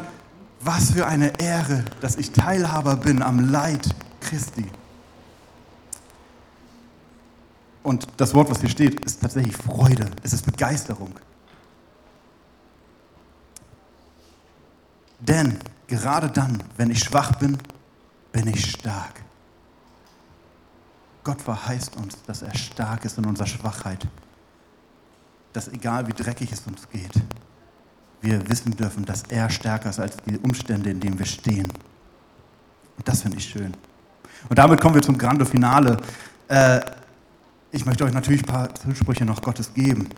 was 0.60 0.92
für 0.92 1.06
eine 1.06 1.38
Ehre, 1.38 1.84
dass 2.00 2.16
ich 2.16 2.32
Teilhaber 2.32 2.96
bin 2.96 3.22
am 3.22 3.50
Leid 3.50 3.88
Christi. 4.20 4.66
Und 7.82 8.08
das 8.16 8.32
Wort, 8.34 8.50
was 8.50 8.60
hier 8.60 8.70
steht, 8.70 9.04
ist 9.04 9.20
tatsächlich 9.20 9.56
Freude, 9.56 10.10
es 10.22 10.32
ist 10.32 10.46
Begeisterung. 10.46 11.12
Denn 15.20 15.58
gerade 15.86 16.30
dann, 16.30 16.62
wenn 16.76 16.90
ich 16.90 17.00
schwach 17.00 17.32
bin, 17.36 17.58
bin 18.32 18.46
ich 18.46 18.70
stark. 18.70 19.22
Gott 21.22 21.40
verheißt 21.40 21.96
uns, 21.96 22.22
dass 22.26 22.42
er 22.42 22.54
stark 22.54 23.04
ist 23.04 23.18
in 23.18 23.24
unserer 23.26 23.46
Schwachheit. 23.46 24.06
Dass 25.54 25.68
egal 25.68 26.06
wie 26.06 26.12
dreckig 26.12 26.52
es 26.52 26.60
uns 26.66 26.86
geht, 26.90 27.22
wir 28.20 28.46
wissen 28.48 28.76
dürfen, 28.76 29.06
dass 29.06 29.22
er 29.28 29.48
stärker 29.48 29.88
ist 29.88 30.00
als 30.00 30.16
die 30.26 30.38
Umstände, 30.38 30.90
in 30.90 31.00
denen 31.00 31.18
wir 31.18 31.26
stehen. 31.26 31.66
Und 32.96 33.08
das 33.08 33.22
finde 33.22 33.38
ich 33.38 33.44
schön. 33.44 33.72
Und 34.48 34.58
damit 34.58 34.80
kommen 34.80 34.94
wir 34.94 35.02
zum 35.02 35.16
Grande 35.16 35.46
Finale. 35.46 35.96
Äh, 36.48 36.80
ich 37.70 37.86
möchte 37.86 38.04
euch 38.04 38.12
natürlich 38.12 38.42
ein 38.42 38.52
paar 38.52 38.74
Zusprüche 38.74 39.24
noch 39.24 39.40
Gottes 39.40 39.72
geben. 39.72 40.08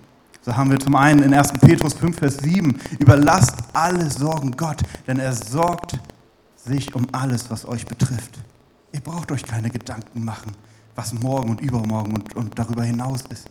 So 0.43 0.57
haben 0.57 0.71
wir 0.71 0.79
zum 0.79 0.95
einen 0.95 1.23
in 1.23 1.35
1. 1.35 1.53
Petrus 1.55 1.95
5, 1.95 2.19
Vers 2.19 2.37
7, 2.39 2.79
überlasst 2.99 3.57
alle 3.73 4.09
Sorgen 4.11 4.53
Gott, 4.53 4.81
denn 5.07 5.19
er 5.19 5.33
sorgt 5.33 5.99
sich 6.55 6.95
um 6.95 7.07
alles, 7.13 7.51
was 7.51 7.67
euch 7.67 7.87
betrifft. 7.87 8.39
Ihr 8.93 9.01
braucht 9.01 9.33
euch 9.33 9.45
keine 9.45 9.71
Gedanken 9.71 10.25
machen, 10.25 10.53
was 10.95 11.13
morgen 11.13 11.51
und 11.51 11.61
übermorgen 11.61 12.15
und, 12.15 12.37
und 12.37 12.59
darüber 12.59 12.85
hinaus 12.85 13.23
ist. 13.31 13.49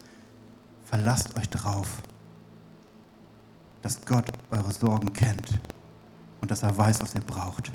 Verlasst 0.86 1.38
euch 1.38 1.50
darauf, 1.50 1.88
dass 3.82 4.04
Gott 4.06 4.26
eure 4.52 4.72
Sorgen 4.72 5.12
kennt 5.14 5.60
und 6.42 6.52
dass 6.52 6.64
er 6.64 6.78
weiß, 6.78 7.02
was 7.02 7.16
ihr 7.16 7.22
braucht. 7.22 7.72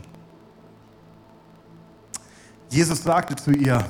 Jesus 2.71 3.03
sagte 3.03 3.35
zu 3.37 3.51
ihr, 3.51 3.85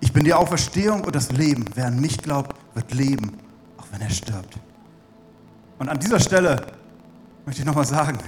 ich 0.00 0.12
bin 0.12 0.24
die 0.24 0.34
Auferstehung 0.34 1.04
und 1.04 1.14
das 1.14 1.30
Leben. 1.32 1.64
Wer 1.74 1.86
an 1.86 2.00
mich 2.00 2.18
glaubt, 2.18 2.56
wird 2.74 2.92
leben, 2.92 3.38
auch 3.78 3.84
wenn 3.92 4.00
er 4.00 4.10
stirbt. 4.10 4.58
Und 5.78 5.88
an 5.88 5.98
dieser 5.98 6.18
Stelle 6.18 6.66
möchte 7.44 7.60
ich 7.60 7.66
nochmal 7.66 7.84
sagen, 7.84 8.18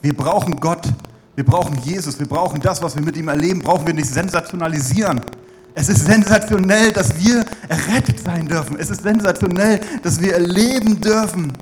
wir 0.00 0.16
brauchen 0.16 0.56
Gott, 0.56 0.88
wir 1.36 1.44
brauchen 1.44 1.78
Jesus, 1.82 2.18
wir 2.18 2.26
brauchen 2.26 2.60
das, 2.60 2.82
was 2.82 2.96
wir 2.96 3.02
mit 3.02 3.16
ihm 3.16 3.28
erleben, 3.28 3.60
brauchen 3.60 3.86
wir 3.86 3.94
nicht 3.94 4.08
sensationalisieren. 4.08 5.20
Es 5.74 5.88
ist 5.88 6.04
sensationell, 6.04 6.92
dass 6.92 7.18
wir 7.22 7.44
errettet 7.68 8.20
sein 8.20 8.46
dürfen. 8.46 8.76
Es 8.78 8.90
ist 8.90 9.02
sensationell, 9.02 9.80
dass 10.02 10.20
wir 10.20 10.34
erleben 10.34 11.00
dürfen, 11.00 11.52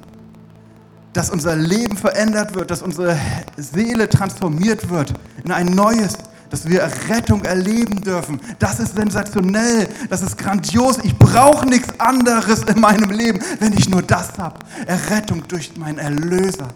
dass 1.12 1.30
unser 1.30 1.56
Leben 1.56 1.96
verändert 1.96 2.54
wird, 2.54 2.70
dass 2.70 2.82
unsere 2.82 3.18
Seele 3.56 4.08
transformiert 4.08 4.88
wird 4.88 5.12
in 5.44 5.50
ein 5.50 5.66
neues, 5.66 6.14
dass 6.50 6.66
wir 6.66 6.88
Rettung 7.08 7.44
erleben 7.44 8.00
dürfen. 8.00 8.40
Das 8.58 8.80
ist 8.80 8.96
sensationell, 8.96 9.88
das 10.08 10.22
ist 10.22 10.38
grandios. 10.38 10.98
Ich 11.02 11.16
brauche 11.16 11.66
nichts 11.66 11.88
anderes 12.00 12.62
in 12.62 12.80
meinem 12.80 13.10
Leben, 13.10 13.40
wenn 13.60 13.72
ich 13.72 13.88
nur 13.88 14.02
das 14.02 14.38
habe. 14.38 14.58
Errettung 14.86 15.42
durch 15.48 15.76
meinen 15.76 15.98
Erlöser. 15.98 16.68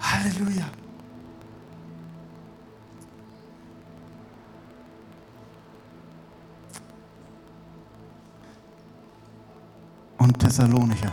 Halleluja. 0.00 0.64
Und 10.24 10.38
Thessalonicher. 10.38 11.12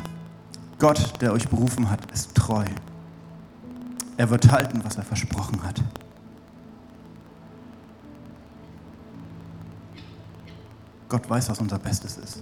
Gott, 0.80 1.22
der 1.22 1.34
euch 1.34 1.46
berufen 1.50 1.90
hat, 1.90 2.10
ist 2.14 2.34
treu. 2.34 2.64
Er 4.16 4.30
wird 4.30 4.50
halten, 4.50 4.80
was 4.86 4.96
er 4.96 5.04
versprochen 5.04 5.62
hat. 5.66 5.84
Gott 11.10 11.30
weiß, 11.30 11.50
was 11.50 11.60
unser 11.60 11.78
Bestes 11.78 12.16
ist. 12.16 12.42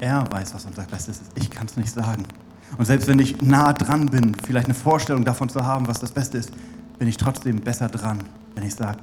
Er 0.00 0.28
weiß, 0.32 0.52
was 0.52 0.64
unser 0.64 0.82
Bestes 0.82 1.20
ist. 1.20 1.30
Ich 1.36 1.48
kann 1.48 1.68
es 1.68 1.76
nicht 1.76 1.92
sagen. 1.92 2.24
Und 2.76 2.86
selbst 2.86 3.06
wenn 3.06 3.20
ich 3.20 3.40
nah 3.40 3.72
dran 3.72 4.06
bin, 4.06 4.34
vielleicht 4.34 4.66
eine 4.66 4.74
Vorstellung 4.74 5.24
davon 5.24 5.48
zu 5.48 5.64
haben, 5.64 5.86
was 5.86 6.00
das 6.00 6.10
Beste 6.10 6.38
ist, 6.38 6.50
bin 6.98 7.06
ich 7.06 7.18
trotzdem 7.18 7.60
besser 7.60 7.88
dran, 7.88 8.18
wenn 8.56 8.64
ich 8.64 8.74
sage, 8.74 8.98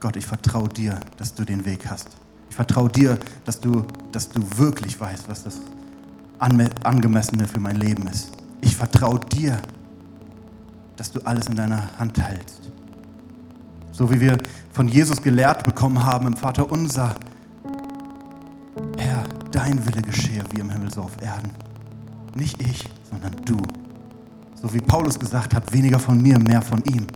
Gott, 0.00 0.16
ich 0.16 0.26
vertraue 0.26 0.68
dir, 0.68 1.00
dass 1.16 1.34
du 1.34 1.46
den 1.46 1.64
Weg 1.64 1.88
hast. 1.88 2.08
Ich 2.50 2.56
vertraue 2.56 2.90
dir, 2.90 3.18
dass 3.46 3.58
du, 3.58 3.86
dass 4.12 4.28
du 4.28 4.42
wirklich 4.58 5.00
weißt, 5.00 5.26
was 5.26 5.44
das 5.44 5.54
ist 5.54 5.79
angemessene 6.40 7.46
für 7.46 7.60
mein 7.60 7.76
Leben 7.76 8.06
ist. 8.08 8.32
Ich 8.60 8.76
vertraue 8.76 9.20
dir, 9.20 9.60
dass 10.96 11.12
du 11.12 11.20
alles 11.20 11.46
in 11.46 11.56
deiner 11.56 11.98
Hand 11.98 12.20
hältst. 12.20 12.70
So 13.92 14.10
wie 14.10 14.20
wir 14.20 14.38
von 14.72 14.88
Jesus 14.88 15.22
gelehrt 15.22 15.64
bekommen 15.64 16.04
haben 16.04 16.26
im 16.26 16.36
Vater 16.36 16.70
unser. 16.70 17.14
Herr, 18.96 19.24
dein 19.50 19.84
Wille 19.86 20.02
geschehe 20.02 20.42
wie 20.50 20.60
im 20.60 20.70
Himmel 20.70 20.90
so 20.90 21.02
auf 21.02 21.20
Erden. 21.22 21.50
Nicht 22.34 22.60
ich, 22.62 22.88
sondern 23.10 23.32
du. 23.44 23.56
So 24.54 24.72
wie 24.72 24.80
Paulus 24.80 25.18
gesagt 25.18 25.54
hat, 25.54 25.72
weniger 25.72 25.98
von 25.98 26.20
mir, 26.20 26.38
mehr 26.38 26.62
von 26.62 26.82
ihm. 26.84 27.06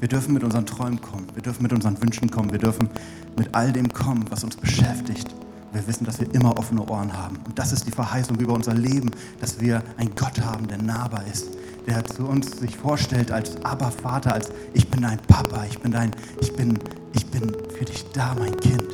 Wir 0.00 0.08
dürfen 0.08 0.34
mit 0.34 0.44
unseren 0.44 0.66
Träumen 0.66 1.00
kommen, 1.00 1.26
wir 1.34 1.42
dürfen 1.42 1.62
mit 1.62 1.72
unseren 1.72 2.00
Wünschen 2.02 2.30
kommen, 2.30 2.50
wir 2.52 2.58
dürfen 2.58 2.90
mit 3.38 3.54
all 3.54 3.72
dem 3.72 3.90
kommen, 3.90 4.24
was 4.28 4.44
uns 4.44 4.56
beschäftigt. 4.56 5.34
Wir 5.74 5.86
wissen, 5.88 6.04
dass 6.04 6.20
wir 6.20 6.32
immer 6.32 6.56
offene 6.56 6.88
Ohren 6.88 7.12
haben. 7.12 7.36
Und 7.44 7.58
das 7.58 7.72
ist 7.72 7.84
die 7.86 7.90
Verheißung 7.90 8.38
über 8.38 8.54
unser 8.54 8.74
Leben, 8.74 9.10
dass 9.40 9.60
wir 9.60 9.82
einen 9.96 10.14
Gott 10.14 10.40
haben, 10.40 10.68
der 10.68 10.78
nahbar 10.78 11.24
ist, 11.30 11.48
der 11.86 12.04
zu 12.04 12.26
uns 12.26 12.58
sich 12.58 12.76
vorstellt 12.76 13.32
als 13.32 13.62
Aber 13.64 13.90
Vater, 13.90 14.34
als 14.34 14.52
ich 14.72 14.88
bin 14.88 15.02
dein 15.02 15.18
Papa, 15.18 15.64
ich 15.68 15.80
bin 15.80 15.90
dein, 15.90 16.12
ich 16.40 16.54
bin, 16.54 16.78
ich 17.12 17.26
bin 17.26 17.52
für 17.76 17.84
dich 17.84 18.04
da, 18.12 18.36
mein 18.38 18.56
Kind. 18.60 18.84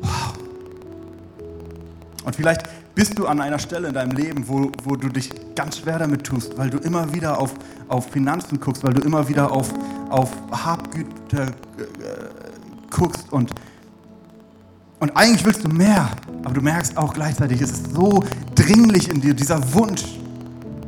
Wow. 0.00 0.34
Und 2.24 2.34
vielleicht 2.34 2.68
bist 2.96 3.16
du 3.16 3.28
an 3.28 3.40
einer 3.40 3.60
Stelle 3.60 3.88
in 3.88 3.94
deinem 3.94 4.16
Leben, 4.16 4.48
wo, 4.48 4.72
wo 4.82 4.96
du 4.96 5.08
dich 5.08 5.30
ganz 5.54 5.78
schwer 5.78 6.00
damit 6.00 6.24
tust, 6.24 6.58
weil 6.58 6.70
du 6.70 6.78
immer 6.78 7.14
wieder 7.14 7.38
auf, 7.38 7.54
auf 7.86 8.10
Finanzen 8.10 8.58
guckst, 8.58 8.82
weil 8.82 8.94
du 8.94 9.00
immer 9.02 9.28
wieder 9.28 9.52
auf, 9.52 9.72
auf 10.10 10.32
Habgüter 10.50 11.46
äh, 11.46 11.52
guckst 12.90 13.32
und 13.32 13.52
und 15.00 15.16
eigentlich 15.16 15.44
willst 15.44 15.64
du 15.64 15.68
mehr, 15.68 16.10
aber 16.44 16.54
du 16.54 16.60
merkst 16.60 16.96
auch 16.96 17.14
gleichzeitig, 17.14 17.60
es 17.60 17.70
ist 17.70 17.94
so 17.94 18.24
dringlich 18.54 19.08
in 19.08 19.20
dir, 19.20 19.34
dieser 19.34 19.72
Wunsch. 19.74 20.02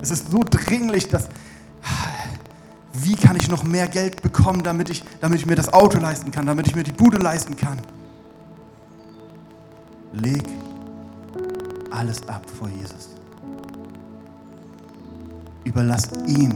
Es 0.00 0.10
ist 0.10 0.30
so 0.30 0.42
dringlich, 0.48 1.08
dass, 1.08 1.28
wie 2.92 3.14
kann 3.14 3.36
ich 3.36 3.48
noch 3.48 3.62
mehr 3.62 3.86
Geld 3.86 4.22
bekommen, 4.22 4.62
damit 4.62 4.90
ich, 4.90 5.04
damit 5.20 5.38
ich 5.38 5.46
mir 5.46 5.54
das 5.54 5.72
Auto 5.72 5.98
leisten 5.98 6.30
kann, 6.30 6.46
damit 6.46 6.66
ich 6.66 6.74
mir 6.74 6.82
die 6.82 6.92
Bude 6.92 7.18
leisten 7.18 7.56
kann? 7.56 7.78
Leg 10.12 10.42
alles 11.90 12.26
ab 12.28 12.44
vor 12.58 12.68
Jesus. 12.68 13.10
Überlass 15.62 16.08
ihm, 16.26 16.52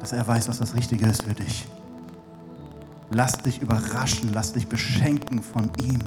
dass 0.00 0.12
er 0.12 0.26
weiß, 0.26 0.48
was 0.48 0.58
das 0.58 0.74
Richtige 0.74 1.06
ist 1.06 1.24
für 1.24 1.34
dich. 1.34 1.66
Lass 3.10 3.32
dich 3.38 3.60
überraschen, 3.60 4.30
lass 4.32 4.52
dich 4.52 4.66
beschenken 4.66 5.42
von 5.42 5.70
ihm. 5.82 5.98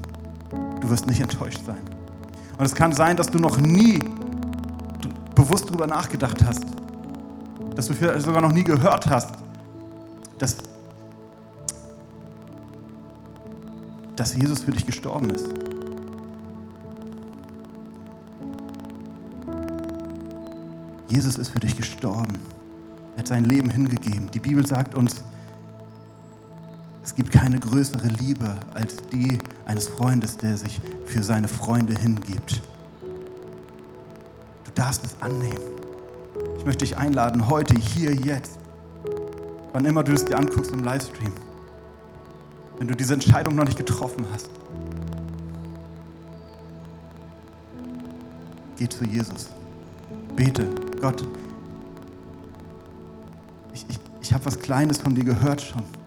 Du 0.81 0.89
wirst 0.89 1.07
nicht 1.07 1.21
enttäuscht 1.21 1.61
sein. 1.65 1.77
Und 2.57 2.65
es 2.65 2.75
kann 2.75 2.93
sein, 2.93 3.15
dass 3.15 3.27
du 3.27 3.39
noch 3.39 3.57
nie 3.57 3.99
bewusst 5.35 5.69
darüber 5.69 5.87
nachgedacht 5.87 6.43
hast, 6.45 6.65
dass 7.75 7.87
du 7.87 7.93
vielleicht 7.93 8.25
sogar 8.25 8.41
noch 8.41 8.51
nie 8.51 8.63
gehört 8.63 9.07
hast, 9.07 9.31
dass, 10.37 10.57
dass 14.15 14.35
Jesus 14.35 14.61
für 14.61 14.71
dich 14.71 14.85
gestorben 14.85 15.29
ist. 15.29 15.47
Jesus 21.07 21.37
ist 21.37 21.49
für 21.49 21.59
dich 21.59 21.75
gestorben. 21.75 22.37
Er 23.15 23.19
hat 23.19 23.27
sein 23.27 23.45
Leben 23.45 23.69
hingegeben. 23.69 24.29
Die 24.31 24.39
Bibel 24.39 24.65
sagt 24.65 24.95
uns, 24.95 25.23
gibt 27.19 27.33
keine 27.33 27.59
größere 27.59 28.07
Liebe 28.07 28.55
als 28.73 28.95
die 29.11 29.39
eines 29.65 29.89
Freundes, 29.89 30.37
der 30.37 30.55
sich 30.55 30.79
für 31.05 31.21
seine 31.21 31.49
Freunde 31.49 31.93
hingibt. 31.93 32.61
Du 34.63 34.71
darfst 34.73 35.03
es 35.03 35.21
annehmen. 35.21 35.59
Ich 36.57 36.65
möchte 36.65 36.85
dich 36.85 36.95
einladen, 36.95 37.49
heute, 37.49 37.77
hier, 37.77 38.15
jetzt, 38.15 38.57
wann 39.73 39.83
immer 39.83 40.01
du 40.01 40.13
es 40.13 40.23
dir 40.23 40.37
anguckst 40.37 40.71
im 40.71 40.81
Livestream, 40.81 41.33
wenn 42.77 42.87
du 42.87 42.95
diese 42.95 43.15
Entscheidung 43.15 43.53
noch 43.53 43.65
nicht 43.65 43.77
getroffen 43.77 44.25
hast, 44.31 44.49
geh 48.77 48.87
zu 48.87 49.03
Jesus. 49.03 49.49
Bete, 50.37 50.69
Gott, 51.01 51.27
ich, 53.73 53.85
ich, 53.89 53.99
ich 54.21 54.33
habe 54.33 54.45
was 54.45 54.57
Kleines 54.57 54.99
von 54.99 55.13
dir 55.13 55.25
gehört 55.25 55.59
schon. 55.59 55.98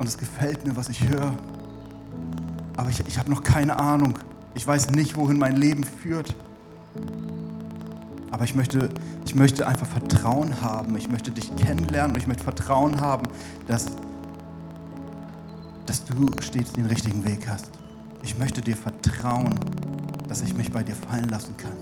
Und 0.00 0.06
es 0.06 0.16
gefällt 0.16 0.66
mir, 0.66 0.74
was 0.76 0.88
ich 0.88 1.06
höre. 1.06 1.34
Aber 2.74 2.88
ich, 2.88 3.06
ich 3.06 3.18
habe 3.18 3.30
noch 3.30 3.42
keine 3.42 3.78
Ahnung. 3.78 4.18
Ich 4.54 4.66
weiß 4.66 4.92
nicht, 4.92 5.14
wohin 5.14 5.38
mein 5.38 5.56
Leben 5.56 5.84
führt. 5.84 6.34
Aber 8.30 8.44
ich 8.44 8.54
möchte, 8.54 8.88
ich 9.26 9.34
möchte 9.34 9.66
einfach 9.66 9.86
Vertrauen 9.86 10.62
haben. 10.62 10.96
Ich 10.96 11.10
möchte 11.10 11.30
dich 11.30 11.54
kennenlernen 11.54 12.12
und 12.12 12.18
ich 12.18 12.26
möchte 12.26 12.42
Vertrauen 12.42 12.98
haben, 13.02 13.28
dass, 13.68 13.88
dass 15.84 16.06
du 16.06 16.30
stets 16.40 16.72
den 16.72 16.86
richtigen 16.86 17.22
Weg 17.26 17.46
hast. 17.46 17.70
Ich 18.22 18.38
möchte 18.38 18.62
dir 18.62 18.78
vertrauen, 18.78 19.54
dass 20.28 20.40
ich 20.40 20.54
mich 20.54 20.72
bei 20.72 20.82
dir 20.82 20.94
fallen 20.94 21.28
lassen 21.28 21.54
kann. 21.58 21.76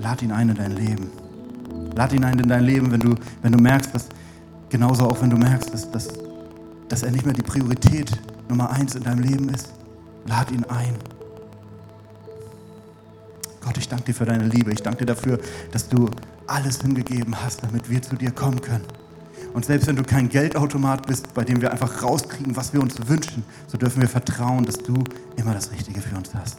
Lad 0.00 0.22
ihn 0.22 0.32
ein 0.32 0.48
in 0.48 0.56
dein 0.56 0.72
Leben. 0.72 1.12
Lad 1.94 2.12
ihn 2.12 2.24
ein 2.24 2.40
in 2.40 2.48
dein 2.48 2.64
Leben, 2.64 2.90
wenn 2.90 3.00
du, 3.00 3.14
wenn 3.42 3.52
du 3.52 3.58
merkst, 3.62 3.94
dass, 3.94 4.08
genauso 4.70 5.04
auch 5.06 5.20
wenn 5.22 5.30
du 5.30 5.36
merkst, 5.36 5.72
dass, 5.72 5.90
dass, 5.90 6.08
dass 6.88 7.02
er 7.02 7.10
nicht 7.10 7.24
mehr 7.24 7.34
die 7.34 7.42
Priorität 7.42 8.10
Nummer 8.48 8.70
eins 8.70 8.94
in 8.94 9.02
deinem 9.02 9.20
Leben 9.20 9.48
ist. 9.50 9.68
Lad 10.26 10.50
ihn 10.50 10.64
ein. 10.64 10.94
Gott, 13.60 13.76
ich 13.76 13.88
danke 13.88 14.06
dir 14.06 14.14
für 14.14 14.24
deine 14.24 14.44
Liebe. 14.44 14.72
Ich 14.72 14.82
danke 14.82 15.00
dir 15.00 15.06
dafür, 15.06 15.38
dass 15.72 15.88
du 15.88 16.08
alles 16.46 16.80
hingegeben 16.80 17.42
hast, 17.42 17.62
damit 17.62 17.90
wir 17.90 18.00
zu 18.00 18.16
dir 18.16 18.30
kommen 18.30 18.60
können. 18.60 18.84
Und 19.54 19.64
selbst 19.64 19.86
wenn 19.86 19.96
du 19.96 20.02
kein 20.02 20.28
Geldautomat 20.28 21.06
bist, 21.06 21.32
bei 21.34 21.44
dem 21.44 21.60
wir 21.60 21.72
einfach 21.72 22.02
rauskriegen, 22.02 22.56
was 22.56 22.72
wir 22.72 22.80
uns 22.80 22.96
wünschen, 23.08 23.44
so 23.66 23.78
dürfen 23.78 24.00
wir 24.00 24.08
vertrauen, 24.08 24.64
dass 24.64 24.76
du 24.76 25.04
immer 25.36 25.54
das 25.54 25.72
Richtige 25.72 26.00
für 26.00 26.16
uns 26.16 26.34
hast. 26.34 26.58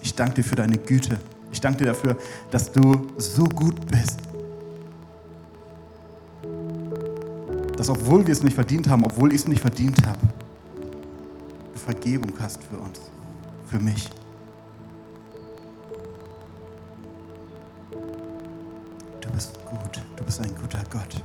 Ich 0.00 0.14
danke 0.14 0.36
dir 0.36 0.44
für 0.44 0.56
deine 0.56 0.78
Güte. 0.78 1.18
Ich 1.52 1.60
danke 1.60 1.78
dir 1.78 1.86
dafür, 1.86 2.16
dass 2.50 2.72
du 2.72 3.08
so 3.18 3.44
gut 3.44 3.86
bist. 3.86 4.31
Dass 7.82 7.90
obwohl 7.90 8.24
wir 8.24 8.32
es 8.32 8.44
nicht 8.44 8.54
verdient 8.54 8.88
haben, 8.88 9.04
obwohl 9.04 9.32
ich 9.32 9.40
es 9.40 9.48
nicht 9.48 9.60
verdient 9.60 10.06
habe, 10.06 10.20
du 11.74 11.80
Vergebung 11.80 12.32
hast 12.38 12.62
für 12.62 12.78
uns, 12.78 13.00
für 13.66 13.80
mich. 13.80 14.08
bist 20.24 20.40
ein 20.40 20.54
guter 20.54 20.82
Gott. 20.90 21.22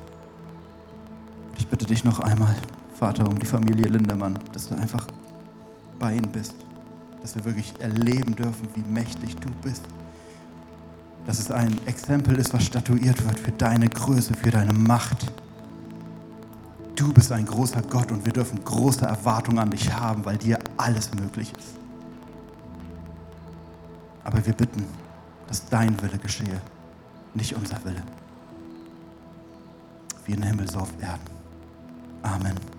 Ich 1.59 1.67
bitte 1.67 1.85
dich 1.85 2.03
noch 2.03 2.19
einmal, 2.21 2.55
Vater, 2.99 3.29
um 3.29 3.37
die 3.37 3.45
Familie 3.45 3.85
Lindemann, 3.85 4.39
dass 4.51 4.67
du 4.67 4.75
einfach 4.75 5.05
bei 5.99 6.15
ihnen 6.15 6.31
bist, 6.31 6.55
dass 7.21 7.35
wir 7.35 7.45
wirklich 7.45 7.73
erleben 7.79 8.35
dürfen, 8.35 8.67
wie 8.73 8.81
mächtig 8.81 9.35
du 9.37 9.49
bist. 9.61 9.83
Dass 11.27 11.37
es 11.37 11.51
ein 11.51 11.77
Exempel 11.85 12.35
ist, 12.37 12.51
was 12.53 12.65
statuiert 12.65 13.23
wird 13.23 13.39
für 13.39 13.51
deine 13.51 13.87
Größe, 13.87 14.33
für 14.33 14.49
deine 14.49 14.73
Macht. 14.73 15.31
Du 16.97 17.13
bist 17.13 17.31
ein 17.31 17.45
großer 17.45 17.83
Gott 17.83 18.11
und 18.11 18.25
wir 18.25 18.33
dürfen 18.33 18.63
große 18.63 19.05
Erwartungen 19.05 19.59
an 19.59 19.69
dich 19.69 19.93
haben, 19.93 20.25
weil 20.25 20.37
dir 20.37 20.57
alles 20.77 21.13
möglich 21.13 21.53
ist. 21.55 21.77
Aber 24.23 24.43
wir 24.45 24.53
bitten, 24.53 24.83
dass 25.47 25.63
dein 25.69 26.01
Wille 26.01 26.17
geschehe, 26.17 26.59
nicht 27.35 27.55
unser 27.55 27.81
Wille 27.85 28.03
wie 30.25 30.33
in 30.33 30.43
Himmel 30.43 30.69
so 30.69 30.79
auf 30.79 30.89
Erden. 31.01 31.23
Amen. 32.21 32.76